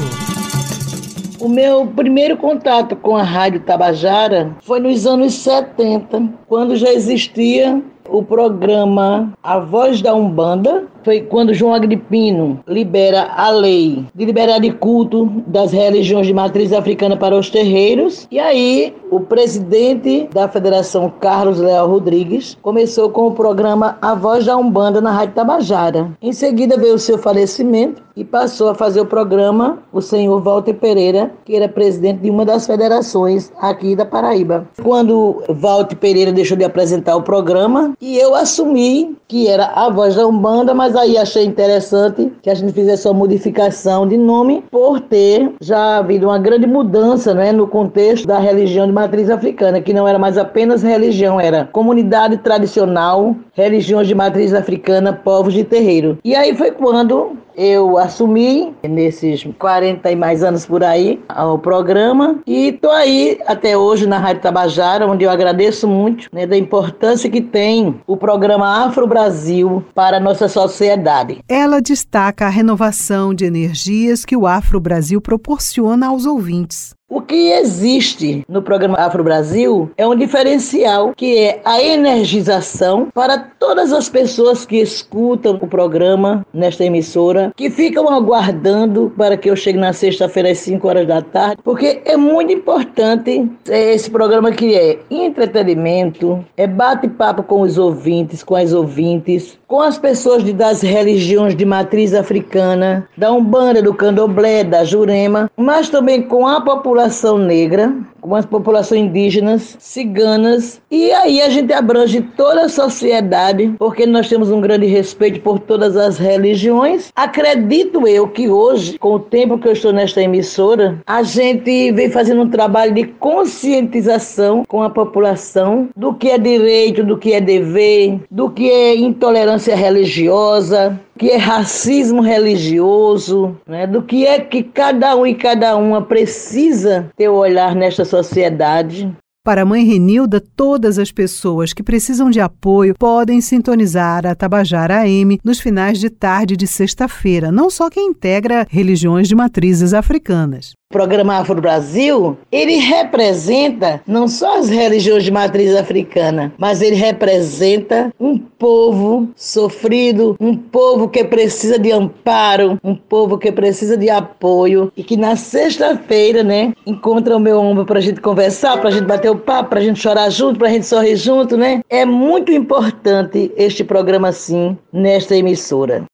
O 1.39 1.49
meu 1.49 1.87
primeiro 1.87 2.37
contato 2.37 2.95
com 2.95 3.17
a 3.17 3.23
Rádio 3.23 3.61
Tabajara 3.61 4.55
foi 4.61 4.79
nos 4.79 5.07
anos 5.07 5.33
70, 5.33 6.29
quando 6.47 6.75
já 6.75 6.93
existia 6.93 7.81
o 8.09 8.23
programa 8.23 9.31
A 9.43 9.59
Voz 9.59 10.01
da 10.01 10.13
Umbanda 10.13 10.85
foi 11.03 11.21
quando 11.21 11.53
João 11.53 11.73
Agripino 11.73 12.59
libera 12.67 13.31
a 13.35 13.49
lei 13.49 14.05
de 14.13 14.25
liberar 14.25 14.59
de 14.59 14.71
culto 14.71 15.25
das 15.47 15.71
religiões 15.71 16.27
de 16.27 16.33
matriz 16.33 16.73
africana 16.73 17.17
para 17.17 17.37
os 17.37 17.49
terreiros. 17.49 18.27
E 18.31 18.39
aí, 18.39 18.93
o 19.09 19.19
presidente 19.19 20.29
da 20.33 20.47
federação, 20.47 21.11
Carlos 21.19 21.59
Leal 21.59 21.89
Rodrigues, 21.89 22.57
começou 22.61 23.09
com 23.09 23.27
o 23.27 23.33
programa 23.33 23.97
A 24.01 24.15
Voz 24.15 24.45
da 24.45 24.57
Umbanda 24.57 25.01
na 25.01 25.11
Rádio 25.11 25.35
Tabajara. 25.35 26.11
Em 26.21 26.33
seguida 26.33 26.77
veio 26.77 26.95
o 26.95 26.99
seu 26.99 27.17
falecimento 27.17 28.01
e 28.15 28.23
passou 28.23 28.69
a 28.69 28.75
fazer 28.75 29.01
o 29.01 29.05
programa 29.05 29.79
o 29.91 30.01
senhor 30.01 30.41
Walter 30.41 30.73
Pereira, 30.73 31.31
que 31.45 31.55
era 31.55 31.67
presidente 31.67 32.21
de 32.21 32.29
uma 32.29 32.45
das 32.45 32.65
federações 32.65 33.51
aqui 33.59 33.95
da 33.95 34.05
Paraíba. 34.05 34.67
Quando 34.81 35.43
Walter 35.49 35.95
Pereira 35.95 36.31
deixou 36.31 36.57
de 36.57 36.63
apresentar 36.63 37.15
o 37.15 37.21
programa, 37.21 37.93
e 38.01 38.17
eu 38.17 38.35
assumi 38.35 39.15
que 39.27 39.47
era 39.47 39.67
a 39.67 39.89
voz 39.89 40.15
da 40.15 40.27
Umbanda, 40.27 40.73
mas 40.73 40.90
aí 40.95 41.17
achei 41.17 41.45
interessante 41.45 42.31
que 42.41 42.49
a 42.49 42.53
gente 42.53 42.73
fizesse 42.73 43.07
uma 43.07 43.13
modificação 43.13 44.07
de 44.07 44.17
nome 44.17 44.63
por 44.71 44.99
ter 44.99 45.51
já 45.61 45.97
havido 45.97 46.27
uma 46.27 46.39
grande 46.39 46.67
mudança 46.67 47.33
né, 47.33 47.51
no 47.51 47.67
contexto 47.67 48.27
da 48.27 48.39
religião 48.39 48.85
de 48.85 48.93
matriz 48.93 49.29
africana, 49.29 49.81
que 49.81 49.93
não 49.93 50.07
era 50.07 50.19
mais 50.19 50.37
apenas 50.37 50.83
religião, 50.83 51.39
era 51.39 51.65
comunidade 51.65 52.37
tradicional, 52.37 53.35
religiões 53.53 54.07
de 54.07 54.15
matriz 54.15 54.53
africana, 54.53 55.13
povos 55.13 55.53
de 55.53 55.63
terreiro. 55.63 56.17
E 56.23 56.35
aí 56.35 56.55
foi 56.55 56.71
quando 56.71 57.37
eu 57.61 57.95
assumi 57.99 58.73
nesses 58.81 59.47
40 59.59 60.09
e 60.09 60.15
mais 60.15 60.43
anos 60.43 60.65
por 60.65 60.83
aí 60.83 61.21
o 61.29 61.59
programa 61.59 62.39
e 62.47 62.71
tô 62.71 62.89
aí 62.89 63.39
até 63.45 63.77
hoje 63.77 64.07
na 64.07 64.17
Rádio 64.17 64.41
Tabajara, 64.41 65.05
onde 65.05 65.25
eu 65.25 65.29
agradeço 65.29 65.87
muito 65.87 66.27
né, 66.33 66.47
da 66.47 66.57
importância 66.57 67.29
que 67.29 67.39
tem 67.39 68.01
o 68.07 68.17
programa 68.17 68.85
Afro 68.85 69.05
Brasil 69.05 69.83
para 69.93 70.17
a 70.17 70.19
nossa 70.19 70.47
sociedade. 70.47 71.39
Ela 71.47 71.79
destaca 71.79 72.47
a 72.47 72.49
renovação 72.49 73.31
de 73.31 73.45
energias 73.45 74.25
que 74.25 74.35
o 74.35 74.47
Afro 74.47 74.79
Brasil 74.79 75.21
proporciona 75.21 76.07
aos 76.07 76.25
ouvintes. 76.25 76.95
O 77.13 77.19
que 77.19 77.51
existe 77.51 78.45
no 78.47 78.61
programa 78.61 78.97
Afro 78.97 79.21
Brasil 79.21 79.91
é 79.97 80.07
um 80.07 80.15
diferencial 80.15 81.11
que 81.13 81.39
é 81.39 81.61
a 81.65 81.83
energização 81.83 83.09
para 83.13 83.37
todas 83.37 83.91
as 83.91 84.07
pessoas 84.07 84.65
que 84.65 84.77
escutam 84.77 85.59
o 85.61 85.67
programa 85.67 86.45
nesta 86.53 86.85
emissora, 86.85 87.51
que 87.57 87.69
ficam 87.69 88.07
aguardando 88.07 89.11
para 89.17 89.35
que 89.35 89.49
eu 89.49 89.57
chegue 89.57 89.77
na 89.77 89.91
sexta-feira 89.91 90.51
às 90.51 90.59
5 90.59 90.87
horas 90.87 91.05
da 91.05 91.21
tarde, 91.21 91.61
porque 91.65 92.01
é 92.05 92.15
muito 92.15 92.53
importante 92.53 93.45
esse 93.67 94.09
programa 94.09 94.53
que 94.53 94.73
é 94.73 94.99
entretenimento, 95.11 96.41
é 96.55 96.65
bate-papo 96.65 97.43
com 97.43 97.59
os 97.59 97.77
ouvintes, 97.77 98.41
com 98.41 98.55
as 98.55 98.71
ouvintes, 98.71 99.59
com 99.67 99.81
as 99.81 99.97
pessoas 99.97 100.43
das 100.53 100.81
religiões 100.81 101.57
de 101.57 101.65
matriz 101.65 102.13
africana, 102.13 103.05
da 103.17 103.33
Umbanda, 103.33 103.81
do 103.81 103.93
Candomblé, 103.93 104.63
da 104.63 104.85
Jurema, 104.85 105.51
mas 105.57 105.89
também 105.89 106.21
com 106.21 106.47
a 106.47 106.61
população 106.61 107.00
população 107.01 107.39
negra, 107.39 107.91
com 108.21 108.35
as 108.35 108.45
populações 108.45 109.01
indígenas, 109.01 109.75
ciganas, 109.79 110.81
e 110.89 111.11
aí 111.11 111.41
a 111.41 111.49
gente 111.49 111.73
abrange 111.73 112.21
toda 112.21 112.65
a 112.65 112.69
sociedade, 112.69 113.73
porque 113.79 114.05
nós 114.05 114.29
temos 114.29 114.51
um 114.51 114.61
grande 114.61 114.85
respeito 114.85 115.41
por 115.41 115.59
todas 115.59 115.97
as 115.97 116.17
religiões. 116.17 117.11
Acredito 117.15 118.07
eu 118.07 118.27
que 118.27 118.47
hoje, 118.47 118.97
com 118.97 119.15
o 119.15 119.19
tempo 119.19 119.57
que 119.57 119.67
eu 119.67 119.73
estou 119.73 119.91
nesta 119.91 120.21
emissora, 120.21 120.99
a 121.05 121.23
gente 121.23 121.91
vem 121.91 122.09
fazendo 122.09 122.43
um 122.43 122.49
trabalho 122.49 122.93
de 122.93 123.05
conscientização 123.05 124.63
com 124.67 124.83
a 124.83 124.89
população 124.89 125.89
do 125.95 126.13
que 126.13 126.29
é 126.29 126.37
direito, 126.37 127.03
do 127.03 127.17
que 127.17 127.33
é 127.33 127.41
dever, 127.41 128.19
do 128.29 128.49
que 128.49 128.69
é 128.69 128.95
intolerância 128.95 129.75
religiosa, 129.75 130.99
que 131.17 131.29
é 131.29 131.37
racismo 131.37 132.21
religioso, 132.21 133.55
né? 133.67 133.85
do 133.85 134.01
que 134.01 134.25
é 134.25 134.39
que 134.39 134.63
cada 134.63 135.15
um 135.15 135.27
e 135.27 135.35
cada 135.35 135.75
uma 135.75 136.01
precisa 136.01 137.11
ter 137.15 137.29
o 137.29 137.35
olhar 137.35 137.75
nesta 137.75 138.03
sociedade. 138.11 139.15
Para 139.43 139.63
a 139.63 139.65
mãe 139.65 139.83
Renilda, 139.83 140.39
todas 140.39 140.99
as 140.99 141.11
pessoas 141.11 141.73
que 141.73 141.81
precisam 141.81 142.29
de 142.29 142.39
apoio 142.39 142.93
podem 142.99 143.41
sintonizar 143.41 144.27
a 144.27 144.35
Tabajara 144.35 145.01
AM 145.01 145.39
nos 145.43 145.59
finais 145.59 145.99
de 145.99 146.11
tarde 146.11 146.55
de 146.55 146.67
sexta-feira, 146.67 147.51
não 147.51 147.69
só 147.69 147.89
quem 147.89 148.09
integra 148.09 148.67
religiões 148.69 149.27
de 149.27 149.33
matrizes 149.33 149.93
africanas. 149.95 150.73
Programa 150.91 151.37
Afro 151.37 151.59
Brasil, 151.59 152.37
ele 152.51 152.75
representa 152.75 154.01
não 154.05 154.27
só 154.27 154.59
as 154.59 154.69
religiões 154.69 155.23
de 155.23 155.31
matriz 155.31 155.75
africana, 155.75 156.53
mas 156.57 156.81
ele 156.81 156.95
representa 156.95 158.13
um 158.19 158.37
povo 158.37 159.29
sofrido, 159.35 160.35
um 160.39 160.55
povo 160.55 161.09
que 161.09 161.23
precisa 161.23 161.79
de 161.79 161.91
amparo, 161.91 162.77
um 162.83 162.93
povo 162.95 163.37
que 163.37 163.51
precisa 163.51 163.97
de 163.97 164.09
apoio 164.09 164.91
e 164.95 165.03
que 165.03 165.17
na 165.17 165.35
sexta-feira, 165.35 166.43
né, 166.43 166.73
encontra 166.85 167.35
o 167.35 167.39
meu 167.39 167.59
ombro 167.59 167.85
pra 167.85 167.99
gente 167.99 168.21
conversar, 168.21 168.79
pra 168.79 168.91
gente 168.91 169.05
bater 169.05 169.31
o 169.31 169.37
papo, 169.37 169.69
pra 169.69 169.81
gente 169.81 169.99
chorar 169.99 170.29
junto, 170.29 170.59
pra 170.59 170.69
gente 170.69 170.85
sorrir 170.85 171.15
junto, 171.15 171.55
né? 171.57 171.81
É 171.89 172.05
muito 172.05 172.51
importante 172.51 173.51
este 173.55 173.83
programa 173.83 174.27
assim 174.27 174.77
nesta 174.91 175.35
emissora. 175.35 176.10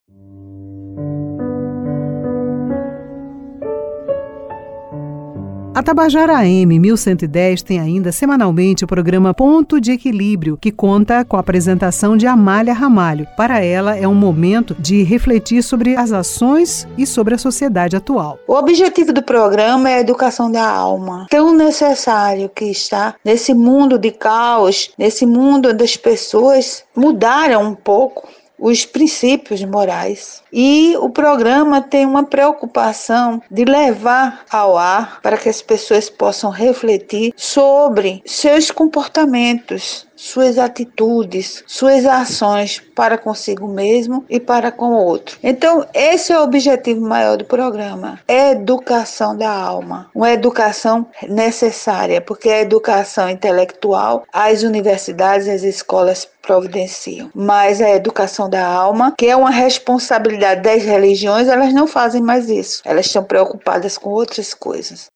A 5.78 5.84
Tabajara 5.84 6.36
AM 6.40 6.80
1110 6.80 7.62
tem 7.62 7.80
ainda 7.80 8.12
semanalmente 8.12 8.84
o 8.84 8.88
programa 8.88 9.32
Ponto 9.32 9.80
de 9.80 9.92
Equilíbrio, 9.92 10.58
que 10.58 10.72
conta 10.72 11.24
com 11.24 11.38
a 11.38 11.40
apresentação 11.40 12.18
de 12.18 12.26
Amália 12.26 12.74
Ramalho. 12.74 13.28
Para 13.38 13.64
ela, 13.64 13.96
é 13.96 14.08
um 14.08 14.16
momento 14.16 14.76
de 14.80 15.04
refletir 15.04 15.62
sobre 15.62 15.96
as 15.96 16.12
ações 16.12 16.88
e 16.98 17.06
sobre 17.06 17.36
a 17.36 17.38
sociedade 17.38 17.96
atual. 17.96 18.40
O 18.48 18.56
objetivo 18.56 19.14
do 19.14 19.22
programa 19.22 19.88
é 19.88 19.98
a 19.98 20.00
educação 20.00 20.52
da 20.52 20.68
alma, 20.68 21.28
tão 21.30 21.56
necessário 21.56 22.50
que 22.50 22.66
está 22.66 23.14
nesse 23.24 23.54
mundo 23.54 24.00
de 24.00 24.10
caos, 24.10 24.90
nesse 24.98 25.28
mundo 25.28 25.70
onde 25.70 25.84
as 25.84 25.96
pessoas 25.96 26.86
mudaram 26.96 27.62
um 27.62 27.76
pouco 27.76 28.28
os 28.58 28.86
princípios 28.86 29.64
morais. 29.64 30.42
E 30.52 30.96
o 31.00 31.10
programa 31.10 31.82
tem 31.82 32.06
uma 32.06 32.24
preocupação 32.24 33.42
de 33.52 33.66
levar 33.66 34.46
ao 34.50 34.78
ar 34.78 35.20
para 35.22 35.38
que 35.38 35.50
as 35.50 35.62
pessoas 35.62 36.10
possam 36.10 36.50
refletir 36.50 37.34
sobre 37.36 38.22
seus 38.26 38.72
comportamentos, 38.72 40.07
suas 40.18 40.58
atitudes, 40.58 41.64
suas 41.68 42.06
ações 42.06 42.82
para 42.96 43.18
consigo 43.18 43.68
mesmo 43.68 44.26
e 44.28 44.40
para 44.40 44.72
com 44.72 44.90
o 44.90 45.06
outro. 45.06 45.38
Então, 45.42 45.86
esse 45.94 46.34
é 46.34 46.40
o 46.40 46.44
objetivo 46.44 47.02
maior 47.02 47.38
do 47.38 47.46
programa: 47.46 48.20
educação 48.28 49.38
da 49.38 49.50
alma, 49.50 50.10
uma 50.14 50.32
educação 50.32 51.06
necessária, 51.30 52.20
porque 52.20 52.50
a 52.50 52.62
educação 52.62 53.30
intelectual, 53.30 54.26
as 54.34 54.64
universidades, 54.64 55.48
as 55.48 55.64
escolas 55.64 56.28
providenciam, 56.42 57.30
mas 57.36 57.82
a 57.82 57.90
educação 57.90 58.50
da 58.50 58.66
alma, 58.66 59.14
que 59.18 59.28
é 59.28 59.36
uma 59.36 59.52
responsabilidade 59.52 60.62
das 60.62 60.84
religiões, 60.84 61.48
elas 61.48 61.74
não 61.74 61.86
fazem 61.86 62.22
mais 62.22 62.50
isso. 62.50 62.82
Elas 62.86 63.06
estão 63.06 63.24
preocupadas 63.24 63.98
com 63.98 64.10
outras 64.10 64.54
coisas. 64.54 65.08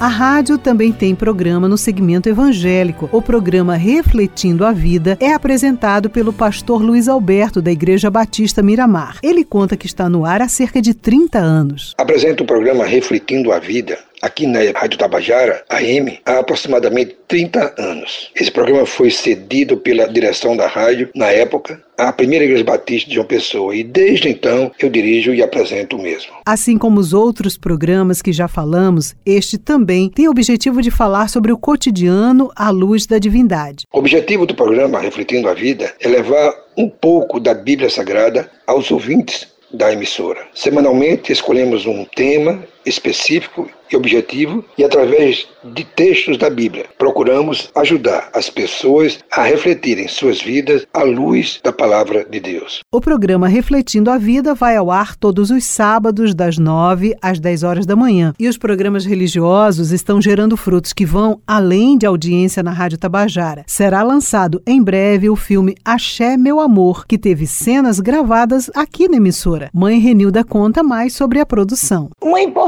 A 0.00 0.06
rádio 0.06 0.56
também 0.56 0.92
tem 0.92 1.12
programa 1.12 1.68
no 1.68 1.76
segmento 1.76 2.28
evangélico. 2.28 3.08
O 3.10 3.20
programa 3.20 3.74
Refletindo 3.74 4.64
a 4.64 4.70
Vida 4.70 5.18
é 5.18 5.32
apresentado 5.32 6.08
pelo 6.08 6.32
pastor 6.32 6.80
Luiz 6.80 7.08
Alberto, 7.08 7.60
da 7.60 7.72
Igreja 7.72 8.08
Batista 8.08 8.62
Miramar. 8.62 9.18
Ele 9.24 9.44
conta 9.44 9.76
que 9.76 9.86
está 9.86 10.08
no 10.08 10.24
ar 10.24 10.40
há 10.40 10.46
cerca 10.46 10.80
de 10.80 10.94
30 10.94 11.40
anos. 11.40 11.94
Apresenta 11.98 12.44
o 12.44 12.46
programa 12.46 12.84
Refletindo 12.84 13.50
a 13.50 13.58
Vida 13.58 13.98
aqui 14.22 14.46
na 14.46 14.60
Rádio 14.74 14.98
Tabajara, 14.98 15.64
AM, 15.68 16.18
há 16.24 16.38
aproximadamente 16.38 17.16
30 17.26 17.74
anos. 17.78 18.30
Esse 18.34 18.50
programa 18.50 18.86
foi 18.86 19.10
cedido 19.10 19.76
pela 19.76 20.08
direção 20.08 20.56
da 20.56 20.66
rádio, 20.66 21.10
na 21.14 21.26
época, 21.26 21.82
à 21.96 22.12
primeira 22.12 22.44
Igreja 22.44 22.64
Batista 22.64 23.08
de 23.08 23.16
João 23.16 23.26
Pessoa, 23.26 23.74
e 23.74 23.82
desde 23.82 24.28
então 24.28 24.70
eu 24.78 24.88
dirijo 24.88 25.34
e 25.34 25.42
apresento 25.42 25.96
o 25.96 26.02
mesmo. 26.02 26.32
Assim 26.46 26.78
como 26.78 27.00
os 27.00 27.12
outros 27.12 27.56
programas 27.56 28.22
que 28.22 28.32
já 28.32 28.48
falamos, 28.48 29.14
este 29.26 29.58
também 29.58 30.08
tem 30.08 30.28
o 30.28 30.30
objetivo 30.30 30.80
de 30.80 30.90
falar 30.90 31.28
sobre 31.28 31.52
o 31.52 31.58
cotidiano 31.58 32.50
à 32.54 32.70
luz 32.70 33.06
da 33.06 33.18
divindade. 33.18 33.84
O 33.92 33.98
objetivo 33.98 34.46
do 34.46 34.54
programa 34.54 35.00
Refletindo 35.00 35.48
a 35.48 35.54
Vida 35.54 35.92
é 36.00 36.08
levar 36.08 36.54
um 36.76 36.88
pouco 36.88 37.40
da 37.40 37.52
Bíblia 37.54 37.90
Sagrada 37.90 38.50
aos 38.66 38.90
ouvintes 38.90 39.48
da 39.72 39.92
emissora. 39.92 40.46
Semanalmente 40.54 41.32
escolhemos 41.32 41.84
um 41.86 42.04
tema 42.04 42.64
específico 42.84 43.68
e 43.90 43.96
objetivo 43.96 44.64
e 44.76 44.84
através 44.84 45.48
de 45.64 45.84
textos 45.84 46.36
da 46.36 46.50
Bíblia 46.50 46.86
procuramos 46.98 47.70
ajudar 47.74 48.30
as 48.34 48.50
pessoas 48.50 49.18
a 49.30 49.42
refletirem 49.42 50.06
suas 50.08 50.40
vidas 50.40 50.86
à 50.92 51.02
luz 51.02 51.60
da 51.62 51.72
palavra 51.72 52.24
de 52.24 52.40
Deus. 52.40 52.80
O 52.92 53.00
programa 53.00 53.48
Refletindo 53.48 54.10
a 54.10 54.18
Vida 54.18 54.54
vai 54.54 54.76
ao 54.76 54.90
ar 54.90 55.16
todos 55.16 55.50
os 55.50 55.64
sábados 55.64 56.34
das 56.34 56.58
9 56.58 57.14
às 57.20 57.40
10 57.40 57.62
horas 57.62 57.86
da 57.86 57.96
manhã 57.96 58.34
e 58.38 58.48
os 58.48 58.58
programas 58.58 59.04
religiosos 59.04 59.90
estão 59.90 60.20
gerando 60.20 60.56
frutos 60.56 60.92
que 60.92 61.06
vão 61.06 61.40
além 61.46 61.96
de 61.96 62.06
audiência 62.06 62.62
na 62.62 62.72
Rádio 62.72 62.98
Tabajara. 62.98 63.64
Será 63.66 64.02
lançado 64.02 64.62
em 64.66 64.82
breve 64.82 65.30
o 65.30 65.36
filme 65.36 65.74
Axé 65.84 66.36
Meu 66.36 66.60
Amor, 66.60 67.06
que 67.06 67.18
teve 67.18 67.46
cenas 67.46 68.00
gravadas 68.00 68.70
aqui 68.74 69.08
na 69.08 69.16
emissora. 69.16 69.70
Mãe 69.72 69.98
Renilda 69.98 70.44
conta 70.44 70.82
mais 70.82 71.14
sobre 71.14 71.40
a 71.40 71.46
produção. 71.46 72.10
Uma 72.22 72.40
importância 72.40 72.67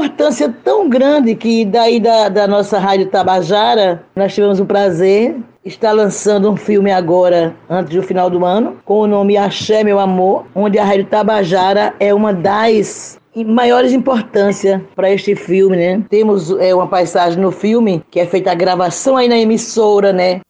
tão 0.63 0.89
grande 0.89 1.35
que 1.35 1.65
daí 1.65 1.99
da, 1.99 2.29
da 2.29 2.47
nossa 2.47 2.79
Rádio 2.79 3.07
Tabajara, 3.07 4.03
nós 4.15 4.33
tivemos 4.33 4.59
o 4.59 4.65
prazer 4.65 5.35
está 5.63 5.91
lançando 5.91 6.49
um 6.49 6.57
filme 6.57 6.91
agora, 6.91 7.55
antes 7.69 7.93
do 7.93 8.01
final 8.01 8.29
do 8.29 8.43
ano, 8.43 8.77
com 8.83 9.01
o 9.01 9.07
nome 9.07 9.37
Axé 9.37 9.83
Meu 9.83 9.99
Amor, 9.99 10.45
onde 10.55 10.79
a 10.79 10.83
Rádio 10.83 11.05
Tabajara 11.05 11.93
é 11.99 12.13
uma 12.13 12.33
das 12.33 13.19
maiores 13.45 13.93
importância 13.93 14.83
para 14.95 15.11
este 15.11 15.35
filme, 15.35 15.77
né? 15.77 16.03
Temos 16.09 16.51
é, 16.59 16.73
uma 16.73 16.87
passagem 16.87 17.39
no 17.39 17.51
filme 17.51 18.03
que 18.09 18.19
é 18.19 18.25
feita 18.25 18.51
a 18.51 18.55
gravação 18.55 19.15
aí 19.15 19.27
na 19.27 19.37
emissora, 19.37 20.11
né? 20.11 20.41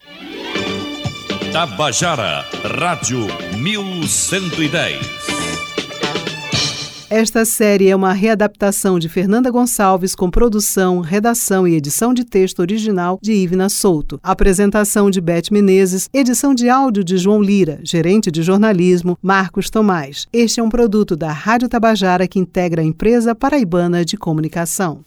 Tabajara, 1.52 2.46
Rádio 2.80 3.28
1110. 3.58 5.21
Esta 7.14 7.44
série 7.44 7.90
é 7.90 7.96
uma 7.96 8.14
readaptação 8.14 8.98
de 8.98 9.10
Fernanda 9.10 9.52
Gonçalves 9.52 10.16
com 10.16 10.32
produção, 10.32 11.02
redação 11.02 11.68
e 11.68 11.76
edição 11.76 12.14
de 12.14 12.24
texto 12.24 12.60
original 12.60 13.20
de 13.22 13.34
Ivna 13.34 13.68
Souto. 13.68 14.18
Apresentação 14.24 15.12
de 15.12 15.20
Beth 15.20 15.52
Menezes, 15.52 16.10
edição 16.14 16.56
de 16.56 16.70
áudio 16.70 17.04
de 17.04 17.18
João 17.18 17.42
Lira, 17.42 17.82
gerente 17.84 18.32
de 18.32 18.42
jornalismo 18.42 19.18
Marcos 19.22 19.70
Tomás. 19.70 20.26
Este 20.32 20.62
é 20.62 20.64
um 20.64 20.70
produto 20.70 21.18
da 21.18 21.34
Rádio 21.34 21.68
Tabajara 21.68 22.26
que 22.30 22.40
integra 22.40 22.82
a 22.82 22.86
empresa 22.86 23.36
paraibana 23.36 24.06
de 24.06 24.16
comunicação. 24.16 25.02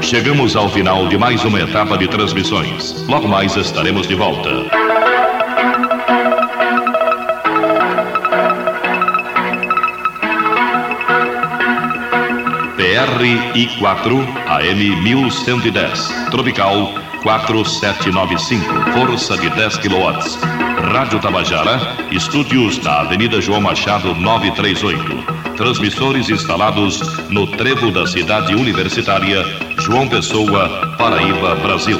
Chegamos 0.00 0.54
ao 0.54 0.68
final 0.68 1.08
de 1.08 1.18
mais 1.18 1.44
uma 1.44 1.60
etapa 1.60 1.98
de 1.98 2.06
transmissões. 2.06 3.04
Logo 3.08 3.26
mais 3.26 3.56
estaremos 3.56 4.06
de 4.06 4.14
volta. 4.14 4.70
PRI4 13.12 14.26
AM 14.46 15.02
1110. 15.02 16.30
Tropical 16.30 16.94
4795. 17.22 18.64
Força 18.92 19.36
de 19.36 19.50
10 19.50 19.76
kW. 19.76 20.12
Rádio 20.92 21.20
Tabajara. 21.20 21.78
Estúdios 22.10 22.82
na 22.82 23.00
Avenida 23.00 23.38
João 23.40 23.60
Machado 23.60 24.14
938. 24.14 25.56
Transmissores 25.56 26.30
instalados 26.30 27.00
no 27.28 27.46
trevo 27.46 27.90
da 27.90 28.06
cidade 28.06 28.54
universitária 28.54 29.44
João 29.78 30.08
Pessoa, 30.08 30.94
Paraíba, 30.96 31.54
Brasil. 31.56 31.98